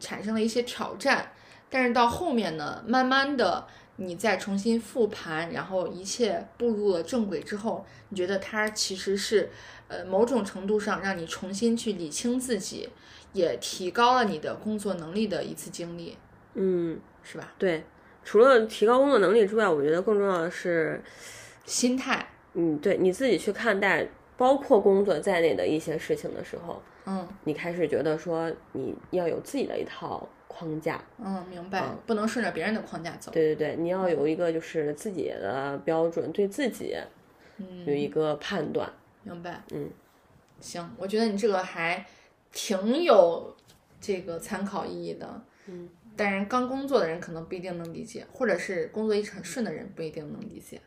[0.00, 1.32] 产生了一些挑战，
[1.68, 9.50] 但是到后面呢，慢慢的你再重新复盘，然后一切步入了正轨之后，你觉得它其实是，
[9.92, 12.88] 呃，某种程度上让你重新去理清自己，
[13.34, 16.16] 也提高了你的工作能力的一次经历，
[16.54, 17.52] 嗯，是吧？
[17.58, 17.84] 对。
[18.24, 21.02] 除了提高工作能力之外，我觉得更重要的是，
[21.66, 22.24] 心态，
[22.54, 36.94] 嗯，对你自己去看待包括工作在内的一些事情的时候，嗯你开始觉得说你要有自己的一套框架，嗯，明白，嗯不能顺着别人的框架走，对对对，你要有一个就是自己的标准，对自己
[37.84, 38.88] 有一个判断，
[39.24, 39.90] 明白，嗯，
[40.60, 42.04] 行，我觉得你这个还
[42.52, 43.56] 挺有
[44.00, 50.80] 这个参考意义的，嗯，但是刚工作的人可能不一定能理解，或者是工作一直很顺的人不一定能理解。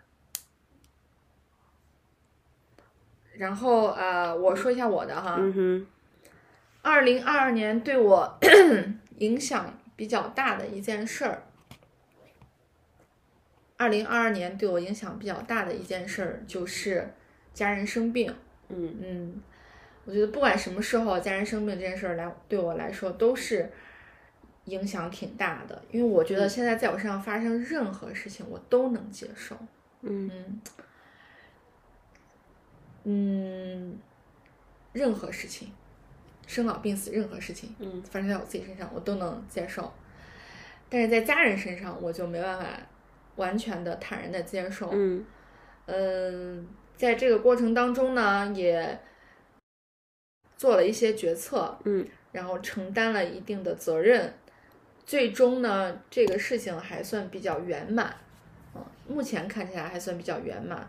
[3.34, 5.88] 然后呃，我说一下我的哈，嗯哼，
[6.82, 8.40] 二零二二年对我
[9.20, 11.44] 影响比较大的一件事儿。
[13.78, 17.14] 二零二二年对我影响比较大的一件事儿就是
[17.56, 18.32] 家人生病。
[18.70, 19.42] 嗯嗯，
[20.06, 23.72] 我觉得不管什么时候家人生病这件事儿来对我来说都是
[24.66, 29.56] 影响挺大的，因为我觉得现在在我身上发生任何事情我都能接受。
[30.02, 30.62] 嗯嗯
[33.04, 34.00] 嗯，
[34.94, 35.72] 任何事情，
[36.48, 39.94] 生老病死任何事情，嗯发生在我自己身上，我都能接受。
[40.90, 42.66] 但是在家人身上，我就没办法
[43.36, 44.90] 完全的坦然的接受。
[44.92, 45.24] 嗯
[45.88, 46.68] 嗯，
[46.98, 49.00] 在这个过程当中呢，也
[50.56, 54.34] 做了一些决策，嗯然后承担了一定的责任，
[55.06, 58.16] 最终呢，这个事情还算比较圆满，
[58.74, 60.88] 嗯，目前看起来还算比较圆满。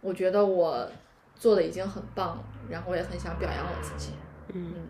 [0.00, 0.90] 我觉得我
[1.34, 4.12] 做的已经很棒了，然后我也很想表扬我自己，
[4.52, 4.88] 嗯嗯，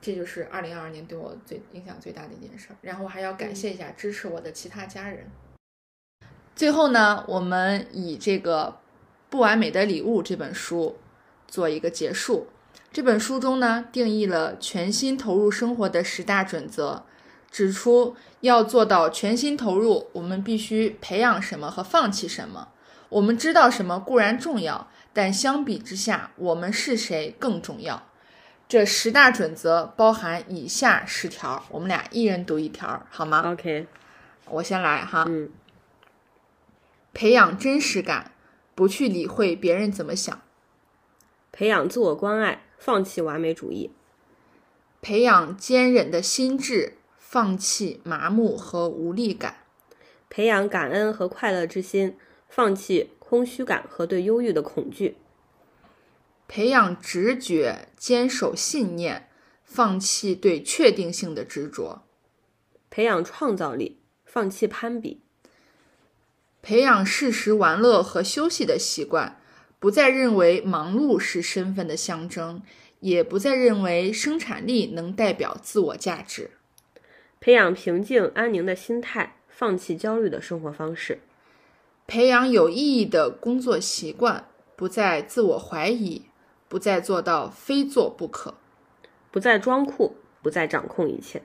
[0.00, 2.76] 这就是二零二二年对我最影响最大的一件事儿。
[2.82, 5.26] 然后我还要感谢一下支持我的其他家人。
[6.54, 8.66] 最后呢，我们以这个
[9.30, 10.96] 《不完美的礼物》这本书
[11.48, 12.48] 做一个结束。
[12.92, 17.02] 这本书中呢，定义了全心投入生活的十大准则，
[17.50, 22.68] 指出要做到全心投入，我们必须培养什么和放弃什么。
[23.08, 28.02] 我们知道什么固然重要，但相比之下，我们是谁更重要。
[28.68, 33.86] 这十大准则包含以下十条，我们俩一人读一条，好吗？，OK，
[34.48, 35.24] 我先来哈。
[35.26, 35.50] 嗯
[37.14, 38.32] 培养真实感，
[38.74, 40.38] 不去理会别人怎么想；
[41.52, 43.90] 培养自我关爱，放弃完美主义；
[45.00, 49.54] 培养坚韧的心智，放弃麻木和无力感；
[50.30, 52.16] 培养感恩和快乐之心，
[52.48, 55.16] 放弃空虚感和对忧郁的恐惧；
[56.48, 59.28] 培养直觉，坚守信念，
[59.64, 62.02] 放弃对确定性的执着；
[62.90, 65.21] 培养创造力，放弃攀比；
[66.62, 69.38] 培养适时玩乐和休息的习惯，
[69.78, 72.62] 不再认为忙碌是身份的象征，
[73.00, 76.52] 也不再认为生产力能代表自我价值。
[77.40, 81.16] 培养平静安宁的心态，放弃焦虑的生活方式；
[82.06, 86.26] 培养有意义的工作习惯，不再自我怀疑，
[86.68, 88.54] 不再做到非做不可。
[89.32, 91.42] 不再装酷，不再掌控一切。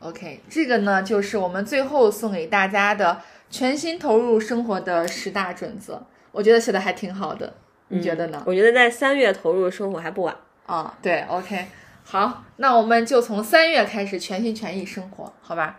[0.00, 3.20] OK，这个呢就是我们最后送给大家的
[3.50, 6.06] 全心投入生活的十大准则。
[6.32, 7.54] 我觉得写的还挺好的，
[7.88, 8.42] 你觉得呢？
[8.46, 10.36] 我觉得在三月投入生活还不晚。
[10.66, 11.66] 啊、对，OK，
[12.04, 15.78] 好，那我们就从三月开始全心全意生活，好吧？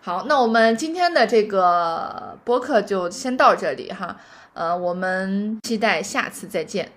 [0.00, 4.16] 好，那我们今天的这个播客就先到这里哈，
[4.52, 6.90] 呃，我们期待下次再见。